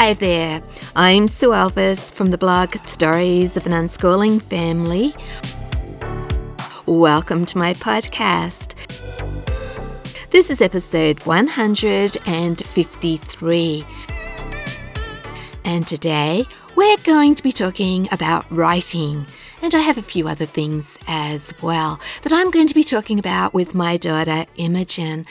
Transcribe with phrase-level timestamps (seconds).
[0.00, 0.62] Hi there,
[0.94, 5.12] I'm Sue Elvis from the blog Stories of an Unschooling Family.
[6.86, 8.76] Welcome to my podcast.
[10.30, 13.84] This is episode 153.
[15.64, 16.46] And today
[16.76, 19.26] we're going to be talking about writing.
[19.62, 23.18] And I have a few other things as well that I'm going to be talking
[23.18, 25.26] about with my daughter Imogen.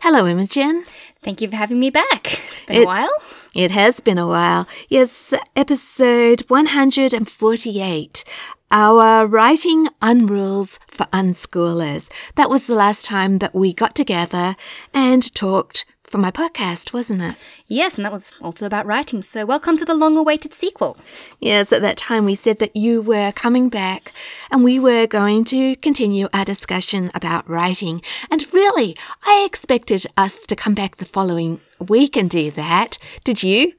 [0.00, 0.84] Hello, Imogen.
[1.22, 2.38] Thank you for having me back.
[2.52, 3.10] It's been it, a while.
[3.52, 4.68] It has been a while.
[4.88, 8.24] Yes, episode 148.
[8.70, 12.08] Our writing unrules for unschoolers.
[12.36, 14.54] That was the last time that we got together
[14.94, 17.36] and talked for my podcast, wasn't it?
[17.66, 19.22] Yes, and that was also about writing.
[19.22, 20.96] So, welcome to the long awaited sequel.
[21.38, 24.12] Yes, at that time we said that you were coming back
[24.50, 28.02] and we were going to continue our discussion about writing.
[28.30, 32.98] And really, I expected us to come back the following week and do that.
[33.24, 33.74] Did you?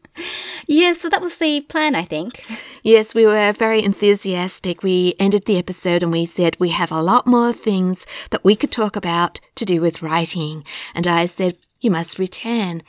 [0.68, 2.44] Yes, so that was the plan, I think.
[2.84, 4.84] Yes, we were very enthusiastic.
[4.84, 8.56] We ended the episode and we said we have a lot more things that we
[8.56, 10.64] could talk about to do with writing.
[10.94, 12.84] And I said, you must return.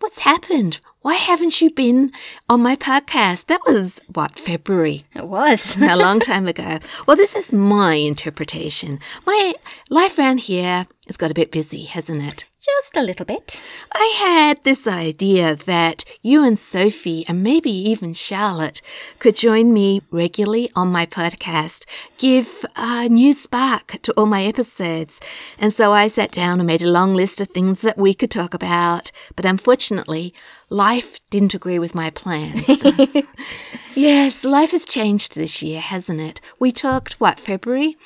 [0.00, 0.80] What's happened?
[1.02, 2.12] Why haven't you been
[2.48, 3.46] on my podcast?
[3.46, 5.04] That was, what, February?
[5.14, 5.76] It was.
[5.82, 6.78] a long time ago.
[7.06, 8.98] Well, this is my interpretation.
[9.26, 9.54] My
[9.90, 12.46] life around here has got a bit busy, hasn't it?
[12.64, 13.60] Just a little bit.
[13.92, 18.80] I had this idea that you and Sophie, and maybe even Charlotte,
[19.18, 21.86] could join me regularly on my podcast,
[22.18, 25.18] give a new spark to all my episodes.
[25.58, 28.30] And so I sat down and made a long list of things that we could
[28.30, 29.10] talk about.
[29.34, 30.32] But unfortunately,
[30.70, 32.62] life didn't agree with my plans.
[33.96, 36.40] yes, life has changed this year, hasn't it?
[36.60, 37.96] We talked, what, February?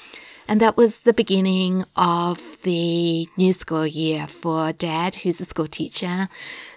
[0.48, 5.66] And that was the beginning of the new school year for Dad, who's a school
[5.66, 6.28] teacher.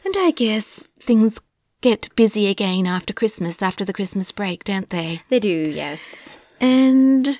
[0.04, 1.40] And I guess things
[1.82, 5.22] get busy again after Christmas, after the Christmas break, don't they?
[5.30, 6.30] They do, yes.
[6.60, 7.40] And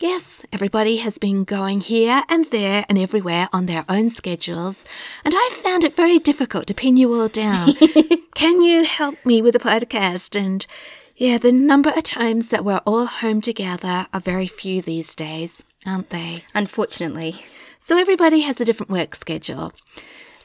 [0.00, 4.84] yes, everybody has been going here and there and everywhere on their own schedules.
[5.24, 7.74] And I found it very difficult to pin you all down.
[8.34, 10.38] Can you help me with the podcast?
[10.38, 10.66] And
[11.16, 15.64] yeah, the number of times that we're all home together are very few these days
[15.88, 16.44] aren't they?
[16.54, 17.44] Unfortunately.
[17.80, 19.72] So everybody has a different work schedule.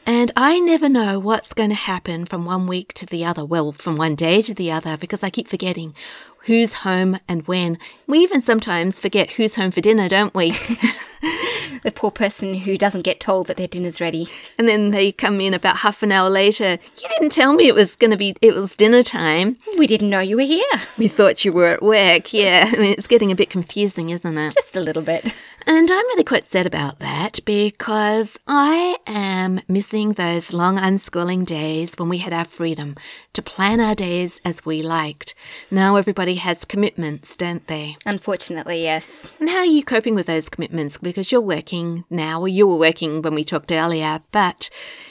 [0.05, 3.45] And I never know what's going to happen from one week to the other.
[3.45, 5.95] Well, from one day to the other, because I keep forgetting
[6.39, 7.77] who's home and when.
[8.07, 10.51] We even sometimes forget who's home for dinner, don't we?
[11.83, 14.29] the poor person who doesn't get told that their dinner's ready.
[14.57, 16.79] And then they come in about half an hour later.
[17.01, 19.57] You didn't tell me it was going to be, it was dinner time.
[19.77, 20.63] We didn't know you were here.
[20.97, 22.33] We thought you were at work.
[22.33, 22.69] Yeah.
[22.71, 24.53] I mean, it's getting a bit confusing, isn't it?
[24.55, 25.33] Just a little bit.
[25.65, 31.95] And I'm really quite sad about that because I am missing those long unschooling days
[31.95, 32.97] when we had our freedom
[33.31, 35.33] to plan our days as we liked.
[35.71, 37.95] Now everybody has commitments, don't they?
[38.05, 39.37] Unfortunately, yes.
[39.39, 40.97] And how are you coping with those commitments?
[40.97, 41.72] Because you're working
[42.09, 44.69] now, or you were working when we talked earlier, but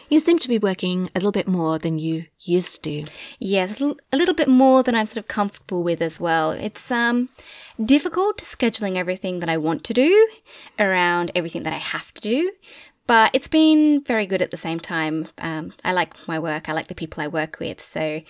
[0.08, 3.04] you seem to be working a little bit more than you used to.
[3.38, 6.52] Yes, a little bit more than I'm sort of comfortable with as well.
[6.52, 7.28] It's um
[7.82, 10.28] difficult scheduling everything that I want to do
[10.78, 12.52] around everything that I have to do.
[13.06, 15.28] But it's been very good at the same time.
[15.38, 16.68] Um, I like my work.
[16.68, 17.80] I like the people I work with.
[17.80, 18.22] So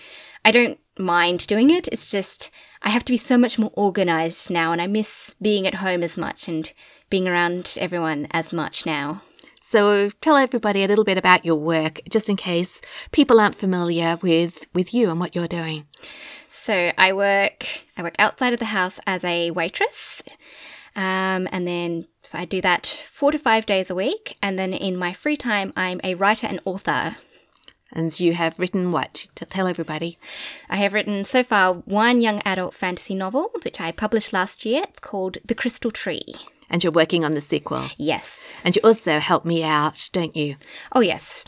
[0.43, 1.87] I don't mind doing it.
[1.89, 2.49] It's just
[2.81, 6.03] I have to be so much more organized now, and I miss being at home
[6.03, 6.71] as much and
[7.13, 9.21] being around everyone as much now.
[9.61, 12.81] So tell everybody a little bit about your work, just in case
[13.11, 15.85] people aren't familiar with, with you and what you're doing.
[16.49, 20.23] So I work I work outside of the house as a waitress.
[20.95, 24.35] Um, and then so I do that four to five days a week.
[24.41, 27.17] And then in my free time, I'm a writer and author.
[27.91, 29.27] And you have written what?
[29.35, 30.17] Tell everybody.
[30.67, 34.81] I have written so far one young adult fantasy novel, which I published last year.
[34.89, 36.33] It's called The Crystal Tree.
[36.73, 37.85] And you're working on the sequel.
[37.97, 38.51] Yes.
[38.63, 40.55] And you also help me out, don't you?
[40.91, 41.45] Oh, yes.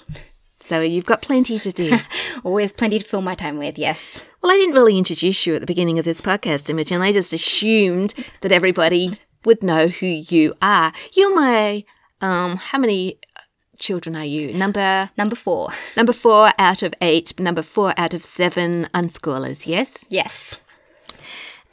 [0.61, 1.97] So you've got plenty to do.
[2.43, 4.23] Always plenty to fill my time with, yes.
[4.41, 7.01] Well, I didn't really introduce you at the beginning of this podcast, Imogen.
[7.01, 10.93] I just assumed that everybody would know who you are.
[11.13, 11.83] You're my,
[12.21, 13.19] um, how many
[13.79, 14.53] children are you?
[14.53, 15.69] Number number four.
[15.97, 17.39] Number four out of eight.
[17.39, 19.65] Number four out of seven unschoolers.
[19.65, 20.05] Yes.
[20.09, 20.61] Yes.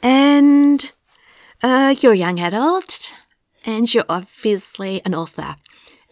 [0.01, 0.91] And
[1.61, 3.13] uh, you're a young adult
[3.65, 5.55] and you're obviously an author.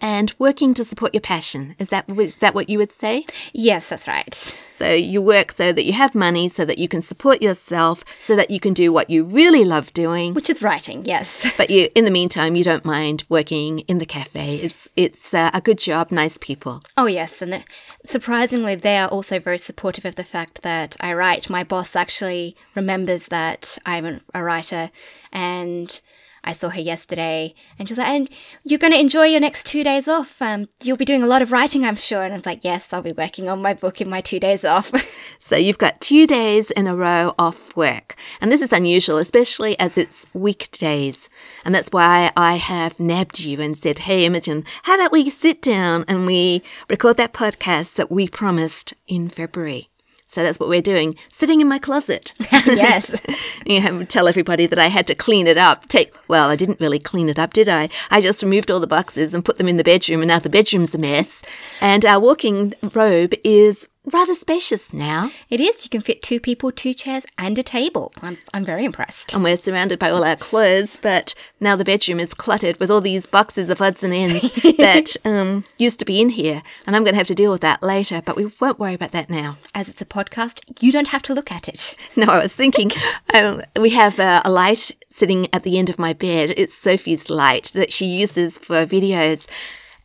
[0.03, 1.75] and working to support your passion.
[1.77, 3.23] Is that is that what you would say?
[3.53, 4.33] Yes, that's right.
[4.73, 8.35] So you work so that you have money, so that you can support yourself, so
[8.35, 10.33] that you can do what you really love doing.
[10.33, 11.45] Which is writing, yes.
[11.57, 14.55] But you, in the meantime, you don't mind working in the cafe.
[14.55, 16.81] It's it's uh, a good job, nice people.
[16.97, 17.39] Oh, yes.
[17.43, 17.63] And the,
[18.07, 21.47] surprisingly, they are also very supportive of the fact that I write.
[21.47, 24.89] My boss actually remembers that I'm a writer
[25.31, 26.01] and
[26.43, 28.29] I saw her yesterday and she was like, and
[28.63, 30.41] you're going to enjoy your next two days off.
[30.41, 32.23] Um, you'll be doing a lot of writing, I'm sure.
[32.23, 34.65] And I was like, yes, I'll be working on my book in my two days
[34.65, 34.91] off.
[35.39, 38.15] so you've got two days in a row off work.
[38.39, 41.29] And this is unusual, especially as it's weekdays.
[41.63, 45.61] And that's why I have nabbed you and said, hey, Imogen, how about we sit
[45.61, 49.89] down and we record that podcast that we promised in February?
[50.31, 52.31] So that's what we're doing, sitting in my closet.
[52.65, 53.21] yes.
[53.65, 55.89] you know, tell everybody that I had to clean it up.
[55.89, 57.89] Take well, I didn't really clean it up, did I?
[58.09, 60.49] I just removed all the boxes and put them in the bedroom, and now the
[60.49, 61.41] bedroom's a mess.
[61.81, 65.31] And our walking robe is rather spacious now.
[65.49, 65.83] It is.
[65.83, 68.11] You can fit two people, two chairs, and a table.
[68.21, 69.33] I'm, I'm very impressed.
[69.33, 73.01] And we're surrounded by all our clothes, but now the bedroom is cluttered with all
[73.01, 76.63] these boxes of odds and ends that um, used to be in here.
[76.85, 79.11] And I'm going to have to deal with that later, but we won't worry about
[79.11, 79.57] that now.
[79.73, 81.95] As it's a podcast, you don't have to look at it.
[82.17, 82.91] No, I was thinking
[83.33, 86.53] um, we have uh, a light sitting at the end of my bed.
[86.57, 89.47] It's Sophie's light that she uses for videos.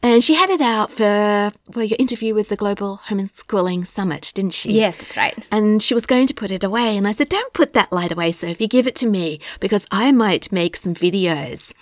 [0.03, 4.55] And she had it out for, well, your interview with the Global Homeschooling Summit, didn't
[4.55, 4.73] she?
[4.73, 5.47] Yes, that's right.
[5.51, 6.97] And she was going to put it away.
[6.97, 8.69] And I said, don't put that light away, Sophie.
[8.69, 11.73] Give it to me because I might make some videos.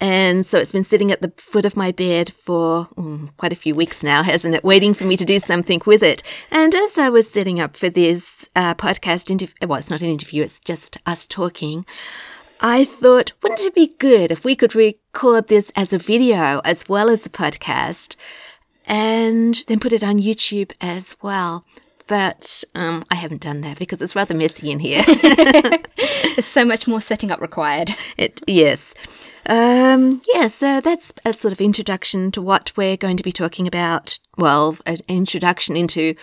[0.00, 3.56] And so it's been sitting at the foot of my bed for mm, quite a
[3.56, 4.62] few weeks now, hasn't it?
[4.62, 6.22] Waiting for me to do something with it.
[6.50, 10.10] And as I was setting up for this uh, podcast interview, well, it's not an
[10.10, 11.84] interview, it's just us talking.
[12.60, 16.88] I thought, wouldn't it be good if we could record this as a video as
[16.88, 18.16] well as a podcast
[18.86, 21.64] and then put it on YouTube as well?
[22.08, 25.02] But um, I haven't done that because it's rather messy in here.
[26.22, 27.94] There's so much more setting up required.
[28.16, 28.94] It, yes.
[29.46, 33.66] Um, yeah, so that's a sort of introduction to what we're going to be talking
[33.66, 34.18] about.
[34.36, 36.14] Well, an introduction into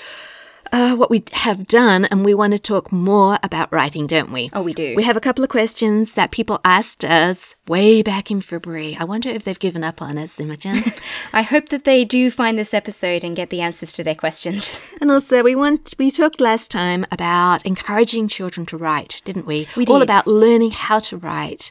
[0.75, 4.49] uh, what we have done, and we want to talk more about writing, don't we?
[4.51, 4.93] Oh, we do.
[4.97, 8.93] We have a couple of questions that people asked us way back in February.
[8.99, 10.83] I wonder if they've given up on us, Imogen.
[11.33, 14.81] I hope that they do find this episode and get the answers to their questions.
[15.01, 19.67] And also, we want we talked last time about encouraging children to write, didn't we?
[19.75, 21.69] We All about learning how to write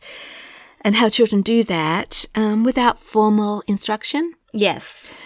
[0.82, 4.34] and how children do that um, without formal instruction.
[4.52, 5.16] Yes.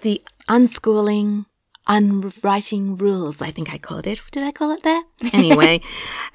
[0.00, 1.46] The unschooling
[1.86, 4.20] unwriting rules, I think I called it.
[4.30, 5.04] Did I call it that?
[5.32, 5.80] Anyway,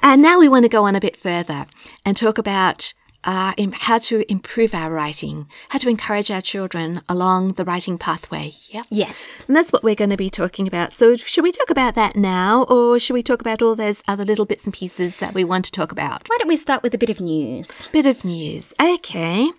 [0.02, 1.66] and now we want to go on a bit further
[2.06, 2.94] and talk about
[3.24, 8.54] uh, how to improve our writing, how to encourage our children along the writing pathway.
[8.70, 8.84] Yeah.
[8.90, 9.44] Yes.
[9.48, 10.94] And that's what we're going to be talking about.
[10.94, 14.26] So, should we talk about that now, or should we talk about all those other
[14.26, 16.28] little bits and pieces that we want to talk about?
[16.30, 17.88] Why don't we start with a bit of news?
[17.88, 18.74] Bit of news.
[18.82, 19.52] Okay.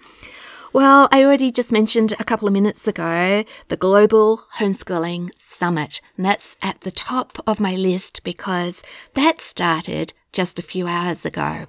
[0.72, 6.00] Well, I already just mentioned a couple of minutes ago the Global Homeschooling Summit.
[6.16, 8.80] And that's at the top of my list because
[9.14, 11.66] that started just a few hours ago.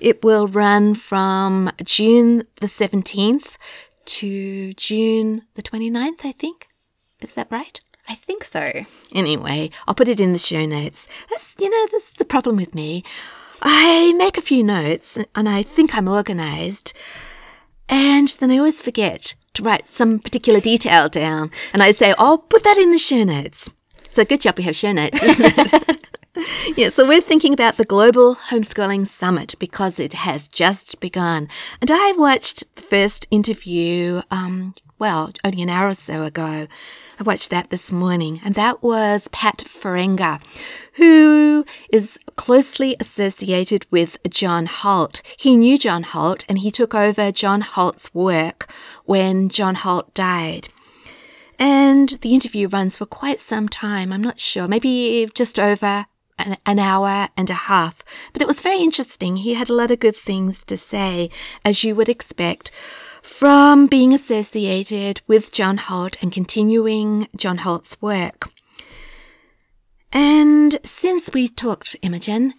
[0.00, 3.56] It will run from June the 17th
[4.06, 6.66] to June the 29th, I think.
[7.20, 7.78] Is that right?
[8.08, 8.84] I think so.
[9.14, 11.06] Anyway, I'll put it in the show notes.
[11.30, 13.04] That's, you know, that's the problem with me.
[13.62, 16.94] I make a few notes and I think I'm organized.
[17.90, 21.50] And then I always forget to write some particular detail down.
[21.72, 23.68] And I say, I'll put that in the show notes.
[24.08, 26.06] So good job we have show notes, isn't it?
[26.76, 31.48] yeah, so we're thinking about the Global Homeschooling Summit because it has just begun.
[31.80, 36.68] And I watched the first interview, um, well, only an hour or so ago.
[37.18, 40.40] I watched that this morning, and that was Pat Farenga,
[40.94, 45.22] who is closely associated with John Holt.
[45.38, 48.70] He knew John Holt, and he took over John Holt's work
[49.06, 50.68] when John Holt died.
[51.58, 54.12] And the interview runs for quite some time.
[54.12, 56.06] I'm not sure, maybe just over
[56.38, 58.02] an, an, hour and a half.
[58.32, 59.36] But it was very interesting.
[59.36, 61.30] He had a lot of good things to say,
[61.64, 62.70] as you would expect
[63.22, 68.50] from being associated with John Holt and continuing John Holt's work.
[70.12, 72.54] And since we talked, Imogen,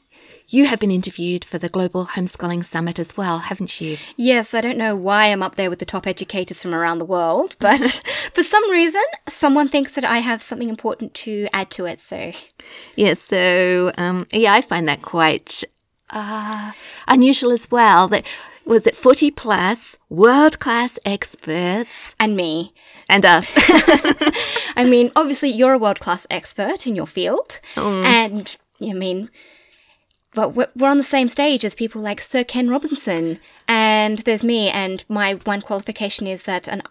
[0.47, 3.97] you have been interviewed for the Global Homeschooling Summit as well, haven't you?
[4.17, 7.05] Yes, I don't know why I'm up there with the top educators from around the
[7.05, 7.79] world, but
[8.33, 12.33] for some reason, someone thinks that I have something important to add to it, so.
[12.95, 15.63] Yeah, so, um, yeah, I find that quite
[16.09, 16.73] uh,
[17.07, 18.09] unusual as well.
[18.09, 18.25] That
[18.65, 22.73] was it 40 plus world class experts And me.
[23.09, 23.51] and us.
[24.75, 27.59] I mean, obviously, you're a world class expert in your field.
[27.75, 28.05] Mm.
[28.05, 29.29] And, I mean,
[30.33, 33.39] but we're we're on the same stage as people like Sir Ken Robinson.
[33.67, 36.81] And there's me, and my one qualification is that an,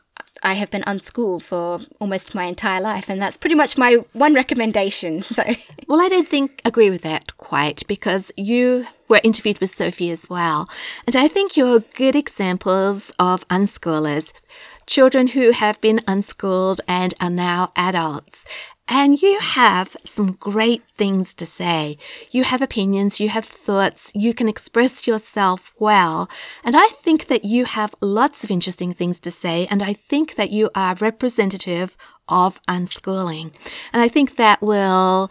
[0.43, 3.09] I have been unschooled for almost my entire life.
[3.09, 5.23] And that's pretty much my one recommendation.
[5.31, 5.45] So,
[5.87, 10.29] Well, I don't think agree with that quite because you were interviewed with Sophie as
[10.29, 10.69] well.
[11.07, 14.33] And I think you're good examples of unschoolers,
[14.87, 18.45] children who have been unschooled and are now adults.
[18.93, 21.97] And you have some great things to say.
[22.33, 26.29] You have opinions, you have thoughts, you can express yourself well.
[26.65, 29.69] And I think that you have lots of interesting things to say.
[29.71, 31.97] And I think that you are representative
[32.29, 33.55] of unschooling.
[33.93, 35.31] And I think that will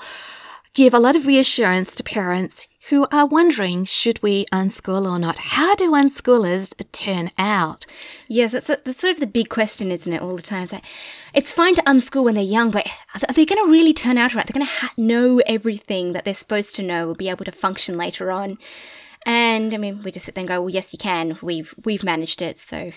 [0.74, 5.38] give a lot of reassurance to parents who are wondering should we unschool or not?
[5.40, 7.86] How do unschoolers turn out?
[8.28, 10.64] yes, that's, that's sort of the big question, isn't it, all the time?
[10.64, 10.86] It's, like,
[11.34, 14.34] it's fine to unschool when they're young, but are they going to really turn out
[14.34, 14.46] right?
[14.46, 17.98] They're going to ha- know everything that they're supposed to know, be able to function
[17.98, 18.58] later on.
[19.26, 21.38] And I mean, we just sit there and go, "Well, yes, you can.
[21.42, 22.94] We've we've managed it." So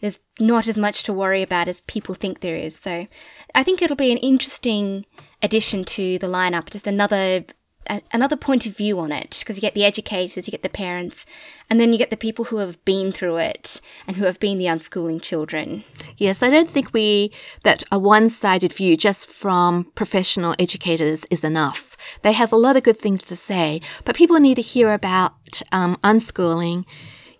[0.00, 2.76] there's not as much to worry about as people think there is.
[2.76, 3.08] So
[3.56, 5.04] I think it'll be an interesting
[5.42, 6.70] addition to the lineup.
[6.70, 7.44] Just another
[7.88, 10.68] a- another point of view on it because you get the educators, you get the
[10.68, 11.26] parents,
[11.68, 14.58] and then you get the people who have been through it and who have been
[14.58, 15.84] the unschooling children.
[16.16, 21.96] Yes, I don't think we that a one-sided view just from professional educators is enough.
[22.22, 25.62] They have a lot of good things to say, but people need to hear about
[25.72, 26.84] um, unschooling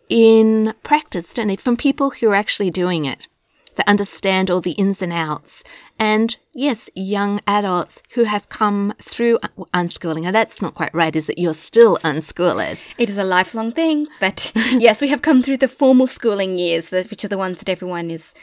[0.09, 1.57] in practice, don't they?
[1.57, 3.29] From people who are actually doing it,
[3.77, 5.65] that understand all the ins and outs.
[5.99, 9.39] And yes, young adults who have come through
[9.73, 10.27] unschooling.
[10.27, 11.39] And that's not quite right, is it?
[11.39, 12.89] You're still unschoolers.
[12.99, 16.91] It is a lifelong thing, but yes, we have come through the formal schooling years,
[16.91, 18.35] which are the ones that everyone is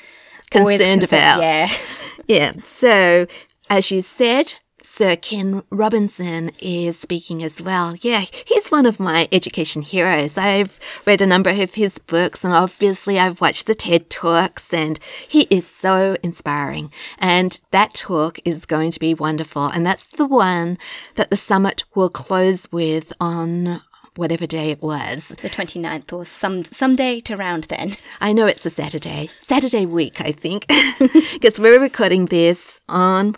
[0.56, 1.42] always Concerned about.
[1.42, 1.72] Yeah.
[2.28, 2.54] Yeah.
[2.64, 3.26] So,
[3.70, 4.54] as you said,
[4.94, 7.96] Sir Ken Robinson is speaking as well.
[8.02, 10.38] Yeah, he's one of my education heroes.
[10.38, 15.00] I've read a number of his books and obviously I've watched the TED Talks and
[15.26, 16.92] he is so inspiring.
[17.18, 19.68] And that talk is going to be wonderful.
[19.68, 20.78] And that's the one
[21.16, 23.82] that the summit will close with on
[24.18, 25.30] whatever day it was.
[25.30, 27.96] The 29th or some some date around then.
[28.20, 30.68] I know it's a Saturday, Saturday week, I think,
[31.34, 33.38] because we're recording this on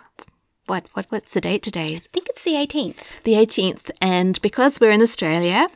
[0.66, 1.96] what what what's the date today?
[1.96, 2.96] I think it's the 18th.
[3.24, 5.68] The 18th, and because we're in Australia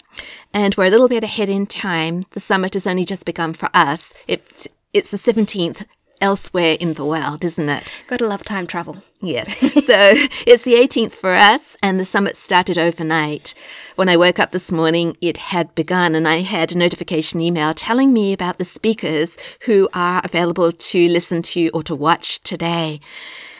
[0.54, 3.68] and we're a little bit ahead in time, the summit has only just begun for
[3.74, 4.12] us.
[4.26, 5.84] It it's the 17th
[6.20, 7.84] elsewhere in the world, isn't it?
[8.06, 9.02] Gotta love time travel.
[9.20, 9.56] Yes.
[9.60, 10.14] so
[10.46, 13.54] it's the 18th for us, and the summit started overnight.
[13.96, 17.74] When I woke up this morning, it had begun, and I had a notification email
[17.74, 23.00] telling me about the speakers who are available to listen to or to watch today.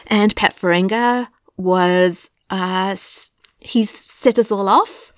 [0.09, 5.12] And Pat Farenga was, uh, set us all off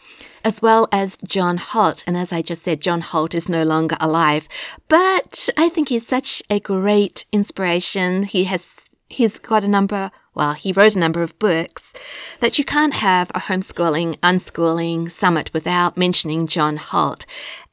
[0.44, 2.04] as well as John Holt.
[2.06, 4.48] And as I just said, John Holt is no longer alive,
[4.88, 8.24] but I think he's such a great inspiration.
[8.24, 11.92] He has, he's got a number, well, he wrote a number of books
[12.40, 17.26] that you can't have a homeschooling, unschooling summit without mentioning John Holt.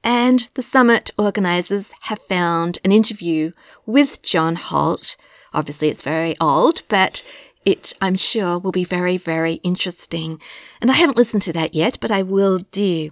[0.04, 3.52] And the summit organizers have found an interview
[3.86, 5.16] with John Holt.
[5.58, 7.24] Obviously, it's very old, but
[7.66, 10.40] it, I'm sure, will be very, very interesting.
[10.80, 13.10] And I haven't listened to that yet, but I will do.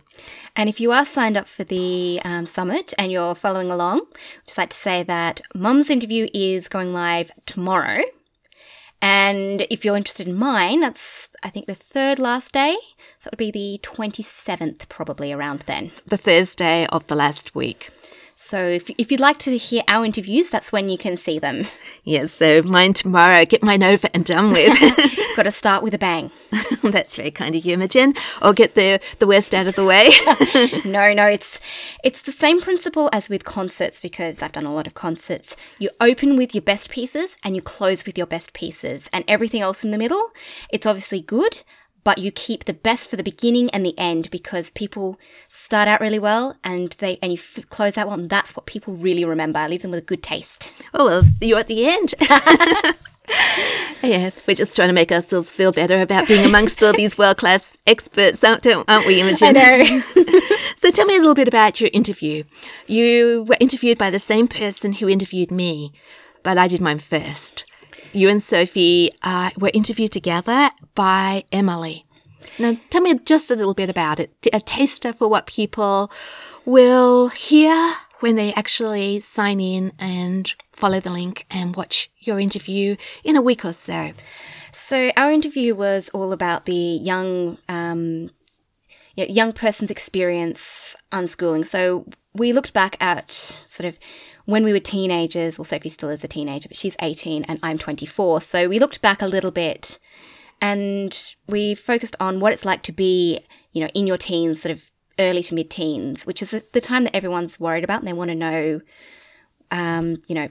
[0.55, 4.45] And if you are signed up for the um, summit and you're following along, I'd
[4.45, 8.03] just like to say that Mum's interview is going live tomorrow.
[9.01, 12.77] And if you're interested in mine, that's, I think, the third last day.
[13.17, 15.93] So it would be the 27th, probably around then.
[16.05, 17.89] The Thursday of the last week.
[18.37, 21.65] So if, if you'd like to hear our interviews, that's when you can see them.
[22.07, 23.45] Yes, so mine tomorrow.
[23.45, 24.71] Get mine over and done with.
[25.35, 26.29] Got to start with a bang.
[26.83, 28.13] That's very kind of you, Imogen.
[28.43, 30.11] Or get the, the worst out of the way.
[30.85, 31.59] No, no, it's
[32.03, 35.57] it's the same principle as with concerts because I've done a lot of concerts.
[35.79, 39.61] You open with your best pieces and you close with your best pieces, and everything
[39.61, 40.29] else in the middle,
[40.69, 41.63] it's obviously good,
[42.05, 45.19] but you keep the best for the beginning and the end because people
[45.50, 48.65] start out really well and they and you f- close out well, and that's what
[48.65, 49.67] people really remember.
[49.67, 50.74] Leave them with a good taste.
[50.93, 52.13] oh, well, you're at the end.
[54.03, 57.38] yeah, we're just trying to make ourselves feel better about being amongst all these world
[57.38, 59.50] class experts, aren't aren't we, Imogen?
[59.50, 60.01] I know.
[60.81, 62.43] So tell me a little bit about your interview.
[62.85, 65.93] You were interviewed by the same person who interviewed me,
[66.43, 67.65] but I did mine first.
[68.15, 72.05] You and Sophie uh, were interviewed together by Emily.
[72.57, 74.31] Now, tell me just a little bit about it.
[74.53, 76.10] A taster for what people
[76.63, 82.95] will hear when they actually sign in and follow the link and watch your interview
[83.25, 84.13] in a week or so?
[84.72, 88.29] So our interview was all about the young um,
[89.15, 91.65] young person's experience unschooling.
[91.65, 94.00] So we looked back at sort of
[94.45, 95.57] when we were teenagers.
[95.57, 98.41] Well, Sophie still is a teenager, but she's 18 and I'm 24.
[98.41, 99.99] So we looked back a little bit
[100.61, 103.39] and we focused on what it's like to be,
[103.73, 107.03] you know, in your teens, sort of early to mid teens, which is the time
[107.05, 108.81] that everyone's worried about and they want to know,
[109.71, 110.49] um, you know,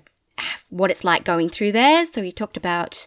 [0.68, 2.06] what it's like going through there.
[2.06, 3.06] So we talked about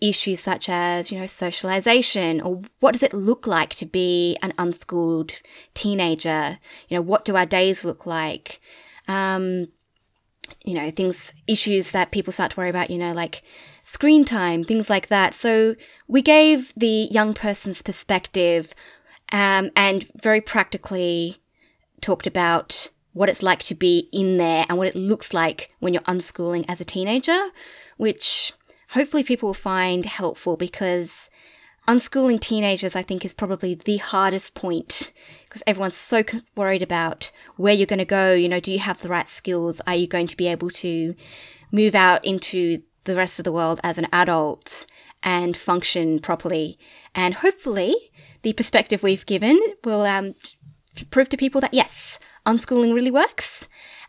[0.00, 4.52] issues such as, you know, socialization or what does it look like to be an
[4.56, 5.40] unschooled
[5.74, 6.58] teenager?
[6.88, 8.60] You know, what do our days look like?
[9.08, 9.66] Um,
[10.64, 13.42] you know, things, issues that people start to worry about, you know, like
[13.82, 15.34] screen time, things like that.
[15.34, 15.76] So
[16.06, 18.74] we gave the young person's perspective
[19.32, 21.38] um, and very practically
[22.00, 25.92] talked about what it's like to be in there and what it looks like when
[25.92, 27.48] you're unschooling as a teenager,
[27.96, 28.52] which
[28.90, 31.30] hopefully people will find helpful because
[31.88, 35.12] unschooling teenagers, I think, is probably the hardest point
[35.50, 36.22] because everyone's so
[36.56, 38.32] worried about where you're going to go.
[38.32, 39.82] You know, do you have the right skills?
[39.86, 41.14] Are you going to be able to
[41.72, 44.86] move out into the rest of the world as an adult
[45.22, 46.78] and function properly.
[47.14, 47.94] And hopefully,
[48.42, 50.34] the perspective we've given will um,
[51.10, 53.68] prove to people that yes, unschooling really works.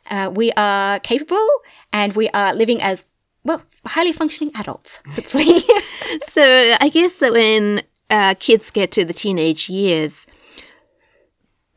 [0.10, 1.48] Uh, we are capable
[1.94, 3.06] and we are living as
[3.44, 5.02] well highly functioning adults.
[5.14, 5.64] Hopefully,
[6.24, 10.28] so I guess that when uh, kids get to the teenage years,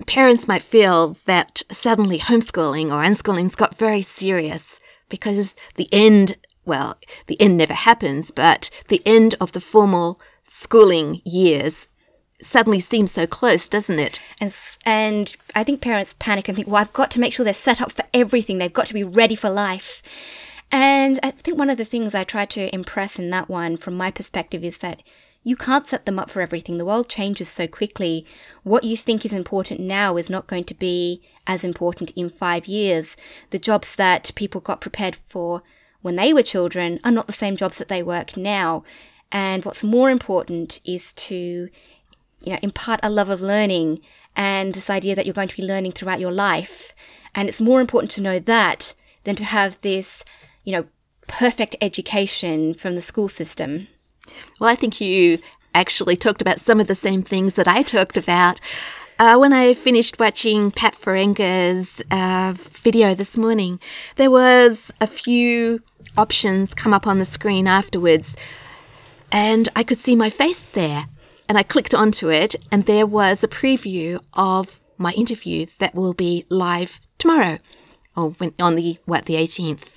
[0.06, 6.96] parents might feel that suddenly homeschooling or unschooling's got very serious because the end well,
[7.26, 11.88] the end never happens, but the end of the formal schooling years
[12.42, 14.20] suddenly seems so close, doesn't it?
[14.40, 17.54] And, and I think parents panic and think, well, I've got to make sure they're
[17.54, 18.58] set up for everything.
[18.58, 20.02] They've got to be ready for life.
[20.70, 23.94] And I think one of the things I try to impress in that one, from
[23.94, 25.02] my perspective, is that
[25.46, 26.78] you can't set them up for everything.
[26.78, 28.26] The world changes so quickly.
[28.62, 32.66] What you think is important now is not going to be as important in five
[32.66, 33.14] years.
[33.50, 35.62] The jobs that people got prepared for
[36.00, 38.84] when they were children are not the same jobs that they work now.
[39.30, 41.68] And what's more important is to,
[42.40, 44.00] you know, impart a love of learning
[44.34, 46.94] and this idea that you're going to be learning throughout your life.
[47.34, 50.24] And it's more important to know that than to have this,
[50.64, 50.86] you know,
[51.26, 53.88] perfect education from the school system.
[54.60, 55.38] Well, I think you
[55.74, 58.60] actually talked about some of the same things that I talked about.
[59.18, 63.78] Uh, when I finished watching Pat Farenga's uh, video this morning,
[64.16, 65.82] there was a few
[66.16, 68.36] options come up on the screen afterwards,
[69.30, 71.04] and I could see my face there.
[71.48, 76.14] And I clicked onto it, and there was a preview of my interview that will
[76.14, 77.58] be live tomorrow,
[78.16, 79.96] or when, on the what the 18th,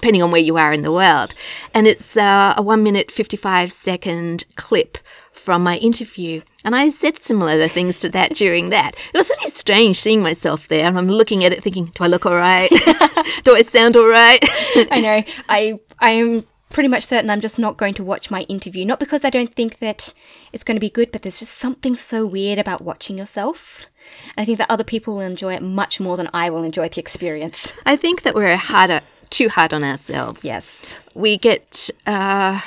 [0.00, 1.34] depending on where you are in the world.
[1.74, 4.98] And it's uh, a one minute 55 second clip
[5.32, 6.42] from my interview.
[6.64, 8.94] And I said similar things to that during that.
[9.14, 10.84] It was really strange seeing myself there.
[10.84, 12.68] And I'm looking at it thinking, do I look all right?
[13.44, 14.38] do I sound all right?
[14.90, 15.22] I know.
[15.48, 18.84] I I'm pretty much certain I'm just not going to watch my interview.
[18.84, 20.12] Not because I don't think that
[20.52, 23.88] it's going to be good, but there's just something so weird about watching yourself.
[24.36, 26.88] And I think that other people will enjoy it much more than I will enjoy
[26.88, 27.72] the experience.
[27.86, 30.44] I think that we're a harder, too hard on ourselves.
[30.44, 30.92] Yes.
[31.14, 32.60] We get, uh,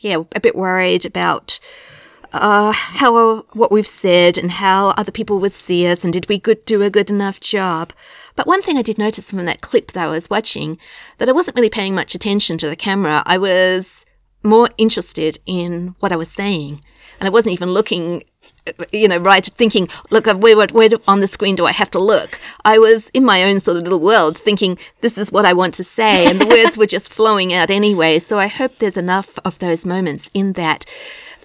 [0.00, 1.58] yeah, a bit worried about
[2.32, 6.38] uh, how what we've said and how other people would see us, and did we
[6.38, 7.92] good, do a good enough job?
[8.34, 10.78] But one thing I did notice from that clip that I was watching
[11.18, 13.22] that I wasn't really paying much attention to the camera.
[13.24, 14.04] I was
[14.42, 16.82] more interested in what I was saying,
[17.18, 18.24] and I wasn't even looking.
[18.92, 19.44] You know, right?
[19.44, 22.38] Thinking, look, where, where on the screen do I have to look?
[22.64, 25.74] I was in my own sort of little world, thinking this is what I want
[25.74, 28.18] to say, and the words were just flowing out anyway.
[28.18, 30.84] So I hope there's enough of those moments in that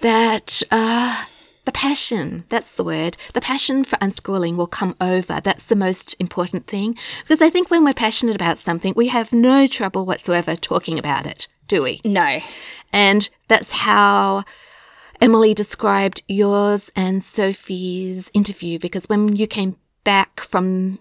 [0.00, 1.24] that uh,
[1.64, 5.40] the passion, that's the word, the passion for unschooling will come over.
[5.40, 6.98] That's the most important thing.
[7.22, 11.24] Because I think when we're passionate about something, we have no trouble whatsoever talking about
[11.24, 12.00] it, do we?
[12.04, 12.40] No.
[12.92, 14.44] And that's how
[15.22, 18.80] Emily described yours and Sophie's interview.
[18.80, 20.98] Because when you came back from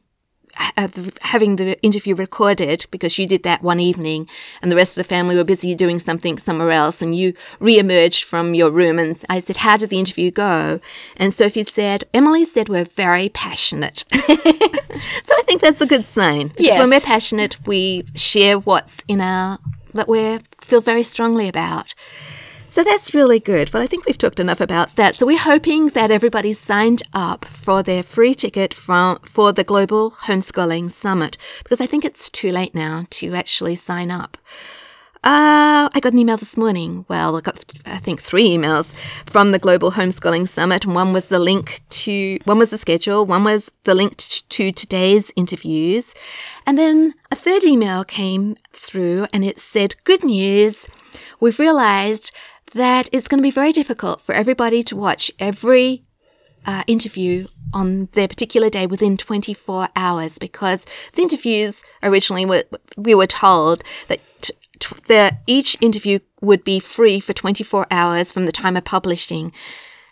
[0.77, 4.27] uh, the, having the interview recorded because you did that one evening
[4.62, 8.23] and the rest of the family were busy doing something somewhere else and you re-emerged
[8.23, 10.79] from your room and I said, how did the interview go?
[11.17, 14.03] And Sophie said, Emily said we're very passionate.
[14.12, 16.49] so I think that's a good sign.
[16.49, 16.79] Because yes.
[16.79, 19.57] when we're passionate, we share what's in our,
[19.95, 21.95] that we feel very strongly about.
[22.71, 23.73] So that's really good.
[23.73, 25.15] Well, I think we've talked enough about that.
[25.15, 30.12] So we're hoping that everybody's signed up for their free ticket from for the Global
[30.12, 34.38] Homeschooling Summit because I think it's too late now to actually sign up.
[35.21, 37.05] Uh, I got an email this morning.
[37.10, 38.93] Well, I got, I think, three emails
[39.25, 40.86] from the Global Homeschooling Summit.
[40.86, 45.29] One was the link to, one was the schedule, one was the link to today's
[45.36, 46.15] interviews.
[46.65, 50.88] And then a third email came through and it said, Good news.
[51.41, 52.31] We've realized
[52.73, 56.03] that it's going to be very difficult for everybody to watch every
[56.65, 62.63] uh, interview on their particular day within 24 hours because the interviews originally were,
[62.97, 64.53] we were told that t-
[65.07, 69.51] the, each interview would be free for 24 hours from the time of publishing.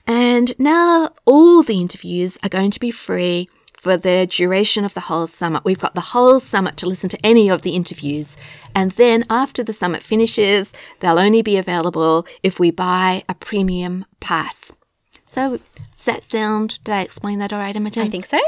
[0.07, 4.99] And now all the interviews are going to be free for the duration of the
[4.99, 5.63] whole summit.
[5.63, 8.35] We've got the whole summit to listen to any of the interviews.
[8.75, 14.05] And then after the summit finishes, they'll only be available if we buy a premium
[14.19, 14.73] pass.
[15.25, 15.59] So,
[15.93, 18.03] does that sound, did I explain that all right, Imogen?
[18.03, 18.39] I think so.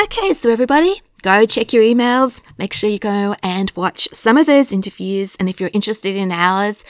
[0.00, 2.40] Okay, so everybody, go check your emails.
[2.56, 5.36] Make sure you go and watch some of those interviews.
[5.40, 6.84] And if you're interested in ours,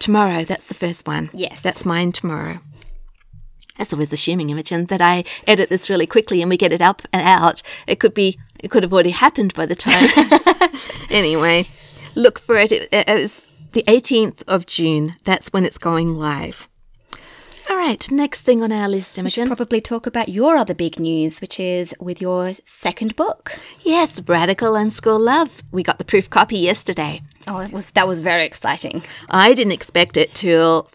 [0.00, 1.30] tomorrow, that's the first one.
[1.32, 1.62] Yes.
[1.62, 2.58] That's mine tomorrow.
[3.80, 7.00] That's always assuming, Imogen, that I edit this really quickly and we get it up
[7.14, 7.62] and out.
[7.86, 10.06] It could be, it could have already happened by the time.
[11.10, 11.66] anyway,
[12.14, 12.72] look for it.
[12.72, 13.40] It, it was
[13.72, 15.16] the 18th of June.
[15.24, 16.68] That's when it's going live.
[17.70, 19.46] All right, next thing on our list, Imogen.
[19.46, 23.58] Probably talk about your other big news, which is with your second book.
[23.82, 25.62] yes, Radical Unschool Love.
[25.72, 27.22] We got the proof copy yesterday.
[27.46, 29.02] Oh, it was that was very exciting.
[29.30, 30.90] I didn't expect it till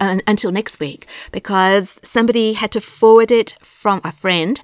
[0.00, 4.60] uh, until next week because somebody had to forward it from a friend,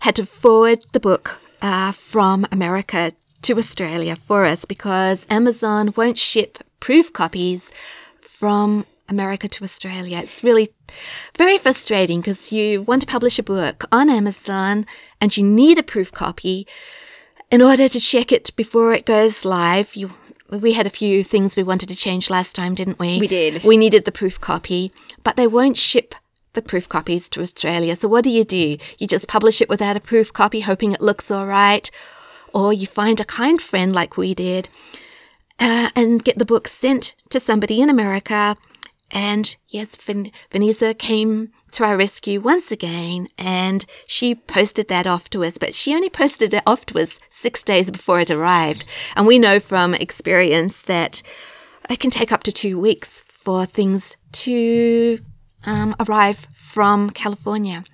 [0.00, 6.18] had to forward the book uh, from America to Australia for us because Amazon won't
[6.18, 7.70] ship proof copies
[8.20, 10.18] from America to Australia.
[10.18, 10.68] It's really
[11.36, 14.86] very frustrating because you want to publish a book on Amazon
[15.20, 16.66] and you need a proof copy
[17.50, 19.94] in order to check it before it goes live.
[19.94, 20.10] You
[20.50, 23.18] we had a few things we wanted to change last time, didn't we?
[23.18, 23.64] We did.
[23.64, 26.14] We needed the proof copy, but they won't ship
[26.52, 27.96] the proof copies to Australia.
[27.96, 28.78] So what do you do?
[28.98, 31.90] You just publish it without a proof copy, hoping it looks all right,
[32.52, 34.68] or you find a kind friend like we did,
[35.58, 38.56] uh, and get the book sent to somebody in America.
[39.10, 45.30] And yes, Van- Vanessa came to our rescue once again, and she posted that off
[45.30, 45.58] to us.
[45.58, 48.84] But she only posted it off to us six days before it arrived.
[49.16, 51.22] And we know from experience that
[51.90, 55.18] it can take up to two weeks for things to
[55.66, 57.84] um, arrive from California.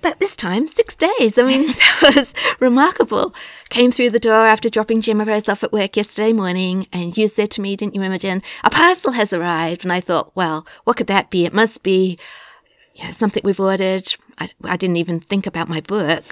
[0.00, 1.38] But this time, six days.
[1.38, 3.34] I mean, that was remarkable.
[3.68, 7.28] Came through the door after dropping Gemma Rose off at work yesterday morning, and you
[7.28, 9.84] said to me, didn't you, Imogen, a parcel has arrived.
[9.84, 11.44] And I thought, well, what could that be?
[11.44, 12.16] It must be
[13.04, 14.14] know, something we've ordered.
[14.38, 16.24] I, I didn't even think about my book.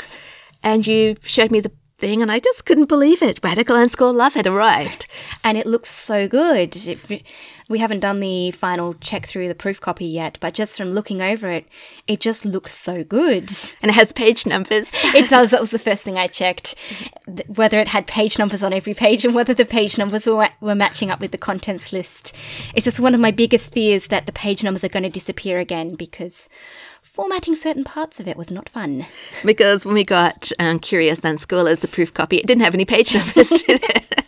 [0.63, 3.41] And you showed me the thing, and I just couldn't believe it.
[3.43, 5.07] Radical Unschool Love had arrived.
[5.43, 6.77] And it looks so good.
[6.77, 7.23] It,
[7.69, 11.21] we haven't done the final check through the proof copy yet, but just from looking
[11.21, 11.67] over it,
[12.07, 13.51] it just looks so good.
[13.83, 14.93] And it has page numbers.
[14.95, 15.51] It does.
[15.51, 16.75] That was the first thing I checked.
[17.49, 20.75] Whether it had page numbers on every page and whether the page numbers were, were
[20.75, 22.33] matching up with the contents list.
[22.75, 25.59] It's just one of my biggest fears that the page numbers are going to disappear
[25.59, 26.49] again because
[27.07, 29.07] formatting certain parts of it was not fun.
[29.45, 32.85] because when we got um, Curious Unschool as a proof copy, it didn't have any
[32.85, 34.25] page numbers in it.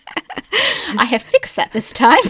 [0.98, 2.18] I have fixed that this time.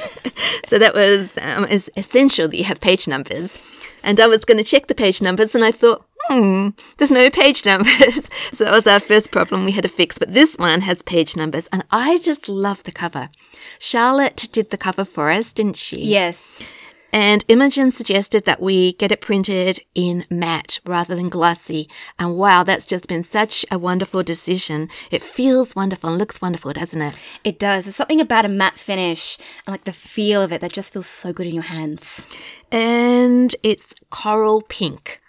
[0.64, 3.58] So that was um, it's essential that you have page numbers.
[4.02, 7.30] And I was going to check the page numbers, and I thought, hmm, there's no
[7.30, 8.28] page numbers.
[8.52, 10.18] so that was our first problem we had to fix.
[10.18, 13.30] But this one has page numbers, and I just love the cover.
[13.78, 16.04] Charlotte did the cover for us, didn't she?
[16.04, 16.62] yes.
[17.12, 21.88] And Imogen suggested that we get it printed in matte rather than glossy.
[22.18, 24.90] And wow, that's just been such a wonderful decision.
[25.10, 27.14] It feels wonderful and looks wonderful, doesn't it?
[27.44, 27.84] It does.
[27.84, 31.06] There's something about a matte finish and like the feel of it that just feels
[31.06, 32.26] so good in your hands.
[32.70, 35.20] And it's coral pink.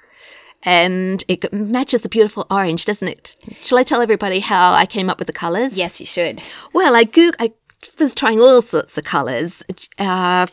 [0.63, 3.37] And it matches the beautiful orange, doesn't it?
[3.63, 5.77] Shall I tell everybody how I came up with the colours?
[5.77, 6.41] Yes, you should.
[6.73, 7.53] Well, I Goog- I
[7.97, 9.63] was trying all sorts of colours,
[9.97, 10.47] uh,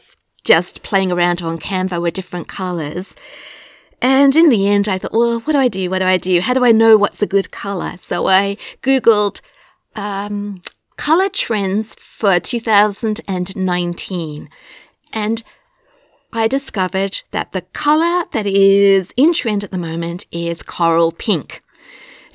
[0.46, 3.14] just playing around on Canva with different colours.
[4.00, 5.90] And in the end, I thought, well, what do I do?
[5.90, 6.40] What do I do?
[6.40, 7.96] How do I know what's a good colour?
[7.96, 9.40] So I Googled
[9.94, 10.62] um,
[10.96, 14.48] colour trends for 2019.
[15.12, 15.42] And
[16.32, 21.62] I discovered that the colour that is in trend at the moment is coral pink.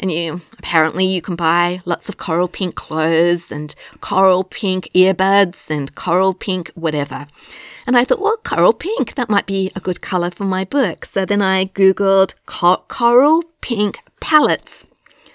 [0.02, 5.70] And you apparently you can buy lots of coral pink clothes and coral pink earbuds
[5.70, 7.28] and coral pink whatever.
[7.86, 11.06] And I thought, well, coral pink, that might be a good color for my book.
[11.06, 14.88] So then I Googled co- coral pink palettes.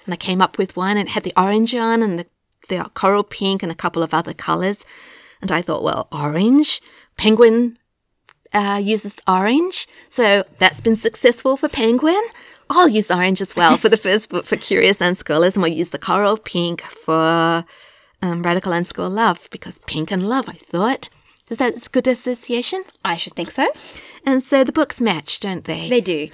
[0.05, 2.25] And I came up with one and it had the orange on and the,
[2.67, 4.83] the coral pink and a couple of other colors.
[5.41, 6.81] And I thought, well, orange,
[7.15, 7.77] penguin
[8.53, 9.87] uh, uses orange.
[10.09, 12.21] So that's been successful for penguin.
[12.69, 15.89] I'll use orange as well for the first book for Curious Unschools, and we'll use
[15.89, 17.65] the coral pink for
[18.21, 21.09] um, Radical school Love because pink and love, I thought.
[21.49, 22.83] Is that a good association?
[23.05, 23.71] I should think so.
[24.25, 25.87] And so the books match, don't they?
[25.89, 26.29] They do.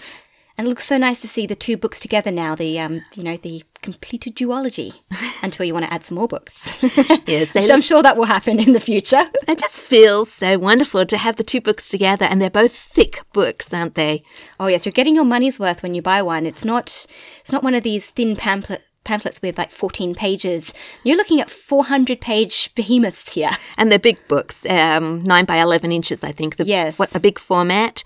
[0.57, 3.23] And it looks so nice to see the two books together now, the um, you
[3.23, 4.93] know, the completed duology
[5.41, 6.77] until you want to add some more books.
[7.27, 9.25] yes, Which I'm sure that will happen in the future.
[9.47, 13.23] It just feels so wonderful to have the two books together, and they're both thick
[13.33, 14.23] books, aren't they?
[14.59, 16.45] Oh yes, you're getting your money's worth when you buy one.
[16.45, 17.07] It's not
[17.41, 20.73] it's not one of these thin pamphlet pamphlets with like 14 pages.
[21.03, 23.49] You're looking at 400 page behemoths here.
[23.77, 26.55] And they're big books, um, 9 by 11 inches, I think.
[26.55, 26.97] The, Yes.
[26.97, 28.03] What, a big format.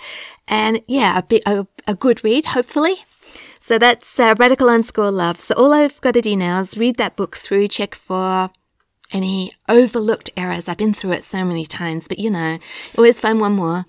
[0.47, 2.95] And yeah, a, bit, a, a good read, hopefully.
[3.59, 5.39] So that's uh, Radical Unschool Love.
[5.39, 8.49] So all I've got to do now is read that book through, check for
[9.11, 10.67] any overlooked errors.
[10.67, 12.59] I've been through it so many times, but you know,
[12.97, 13.85] always find one more.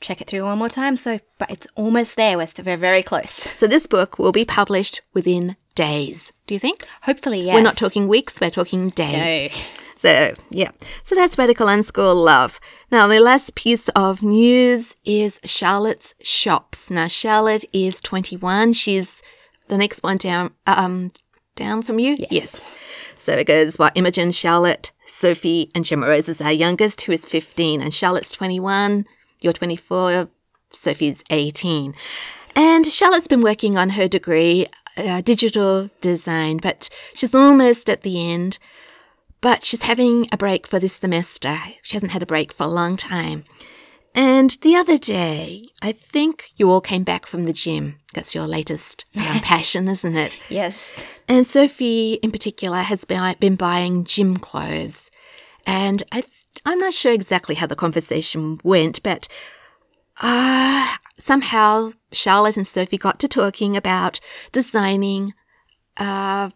[0.00, 0.96] Check it through one more time.
[0.96, 2.36] So, but it's almost there.
[2.36, 3.30] We're still very, very close.
[3.30, 6.32] So this book will be published within days.
[6.46, 6.86] Do you think?
[7.02, 7.54] Hopefully, yes.
[7.54, 9.52] We're not talking weeks, we're talking days.
[9.52, 9.60] No.
[9.98, 10.70] So, yeah.
[11.04, 12.58] So that's Radical Unschool Love.
[12.90, 16.90] Now, the last piece of news is Charlotte's shops.
[16.90, 18.72] Now, Charlotte is 21.
[18.72, 19.22] She's
[19.68, 21.12] the next one down, um,
[21.54, 22.16] down from you?
[22.30, 22.74] Yes.
[23.16, 27.24] So it goes, well, Imogen, Charlotte, Sophie, and Gemma Rose is our youngest, who is
[27.24, 27.80] 15.
[27.80, 29.06] And Charlotte's 21.
[29.40, 30.28] You're 24.
[30.72, 31.94] Sophie's 18.
[32.56, 38.30] And Charlotte's been working on her degree, uh, digital design, but she's almost at the
[38.30, 38.58] end.
[39.40, 41.58] But she's having a break for this semester.
[41.82, 43.44] She hasn't had a break for a long time.
[44.14, 47.96] And the other day, I think you all came back from the gym.
[48.12, 50.40] That's your latest um, passion, isn't it?
[50.48, 51.04] Yes.
[51.28, 55.10] And Sophie, in particular, has been, been buying gym clothes.
[55.64, 56.32] And I, th-
[56.66, 59.28] I'm not sure exactly how the conversation went, but
[60.20, 64.18] uh, somehow Charlotte and Sophie got to talking about
[64.50, 65.34] designing
[65.96, 66.50] uh,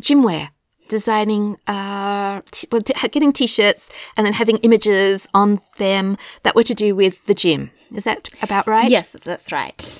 [0.00, 0.50] gym wear,
[0.90, 2.68] designing, uh, t-
[3.10, 7.70] getting t-shirts and then having images on them that were to do with the gym.
[7.94, 8.90] Is that about right?
[8.90, 9.98] Yes, that's right.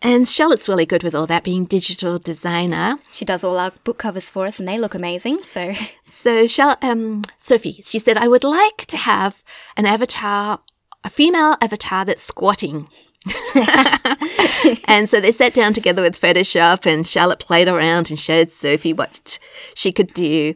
[0.00, 2.98] And Charlotte's really good with all that, being digital designer.
[3.12, 5.42] She does all our book covers for us, and they look amazing.
[5.42, 5.72] So,
[6.08, 9.42] So, Shall, um, Sophie, she said, I would like to have
[9.76, 10.60] an avatar,
[11.02, 12.88] a female avatar that's squatting.
[14.84, 18.92] and so they sat down together with Photoshop, and Charlotte played around and showed Sophie
[18.92, 19.38] what
[19.74, 20.54] she could do.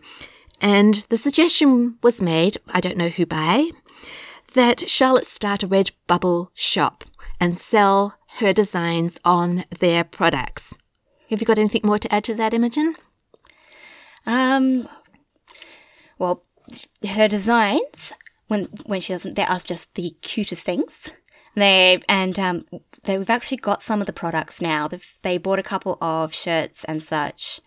[0.60, 3.70] And the suggestion was made, I don't know who by,
[4.54, 7.04] that Charlotte start a red bubble shop
[7.38, 10.74] and sell her designs on their products.
[11.30, 12.96] Have you got anything more to add to that, Imogen?
[14.26, 14.88] um,
[16.18, 16.42] well,
[17.08, 18.12] her designs
[18.48, 21.10] when when she doesn't, they are just the cutest things.
[21.58, 22.66] They and um,
[23.04, 24.88] they we've actually got some of the products now.
[24.88, 27.60] They've, they bought a couple of shirts and such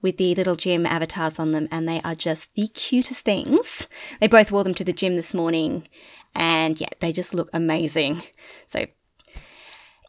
[0.00, 3.88] with the little gym avatars on them, and they are just the cutest things.
[4.20, 5.88] They both wore them to the gym this morning,
[6.34, 8.22] and yeah, they just look amazing.
[8.66, 8.86] So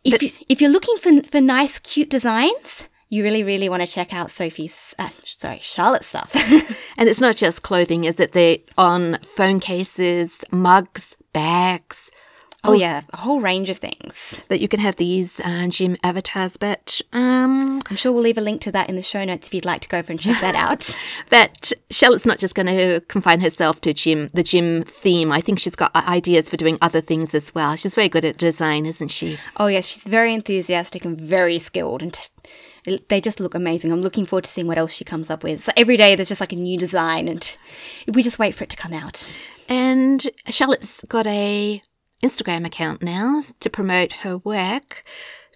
[0.03, 3.87] if you, if you're looking for for nice, cute designs, you really, really want to
[3.87, 6.35] check out Sophie's, uh, sorry, Charlotte's stuff.
[6.97, 8.33] And it's not just clothing, is it?
[8.33, 12.11] They're on phone cases, mugs, bags,
[12.63, 14.43] oh yeah, a whole range of things.
[14.49, 16.57] that you can have these uh, gym avatars.
[16.57, 19.53] But um, I'm sure we'll leave a link to that in the show notes if
[19.53, 20.97] you'd like to go over and check that out.
[21.29, 25.31] but Charlotte's not just going to confine herself to gym, the gym theme.
[25.31, 27.75] I think she's got ideas for doing other things as well.
[27.75, 29.37] She's very good at design, isn't she?
[29.57, 33.91] oh yes, she's very enthusiastic and very skilled, and t- they just look amazing.
[33.91, 35.63] I'm looking forward to seeing what else she comes up with.
[35.63, 37.57] So every day there's just like a new design, and
[38.07, 39.35] we just wait for it to come out.
[39.67, 41.81] And Charlotte's got a
[42.23, 45.03] Instagram account now to promote her work.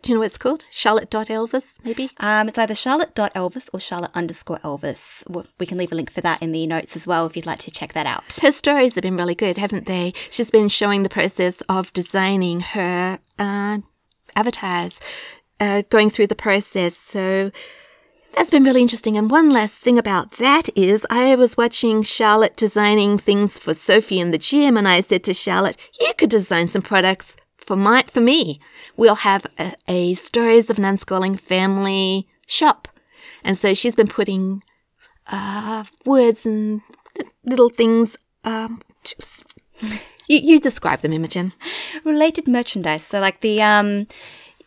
[0.01, 0.65] Do you know what it's called?
[0.69, 2.11] Charlotte.elvis, maybe?
[2.17, 5.23] Um, it's either charlotte.elvis or charlotte underscore elvis.
[5.57, 7.59] We can leave a link for that in the notes as well if you'd like
[7.59, 8.37] to check that out.
[8.41, 10.13] Her stories have been really good, haven't they?
[10.29, 13.77] She's been showing the process of designing her uh,
[14.35, 14.99] avatars,
[15.61, 16.97] uh, going through the process.
[16.97, 17.51] So
[18.35, 19.17] that's been really interesting.
[19.17, 24.19] And one last thing about that is I was watching Charlotte designing things for Sophie
[24.19, 28.03] in the gym, and I said to Charlotte, "You could design some products for my
[28.07, 28.59] for me.
[28.97, 32.87] We'll have a, a stories of an unschooling family shop."
[33.43, 34.63] And so she's been putting
[35.27, 36.81] uh, words and
[37.43, 38.17] little things.
[38.43, 38.81] Um,
[40.27, 41.53] you, you describe them, Imogen.
[42.03, 43.03] related merchandise.
[43.03, 44.07] So like the um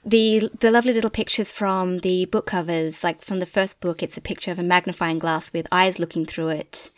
[0.06, 4.16] the the lovely little pictures from the book covers, like from the first book, it's
[4.16, 6.90] a picture of a magnifying glass with eyes looking through it,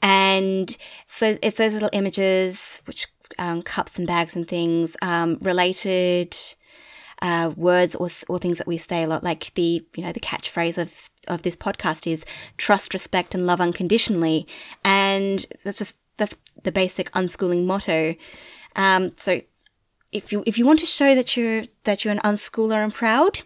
[0.00, 6.34] and so it's those little images, which um, cups and bags and things, um, related
[7.20, 10.20] uh, words or or things that we say a lot, like the you know the
[10.20, 12.24] catchphrase of of this podcast is
[12.56, 14.46] trust, respect, and love unconditionally,
[14.82, 18.14] and that's just that's the basic unschooling motto.
[18.76, 19.42] Um, so
[20.16, 23.42] if you if you want to show that you're that you're an unschooler and proud,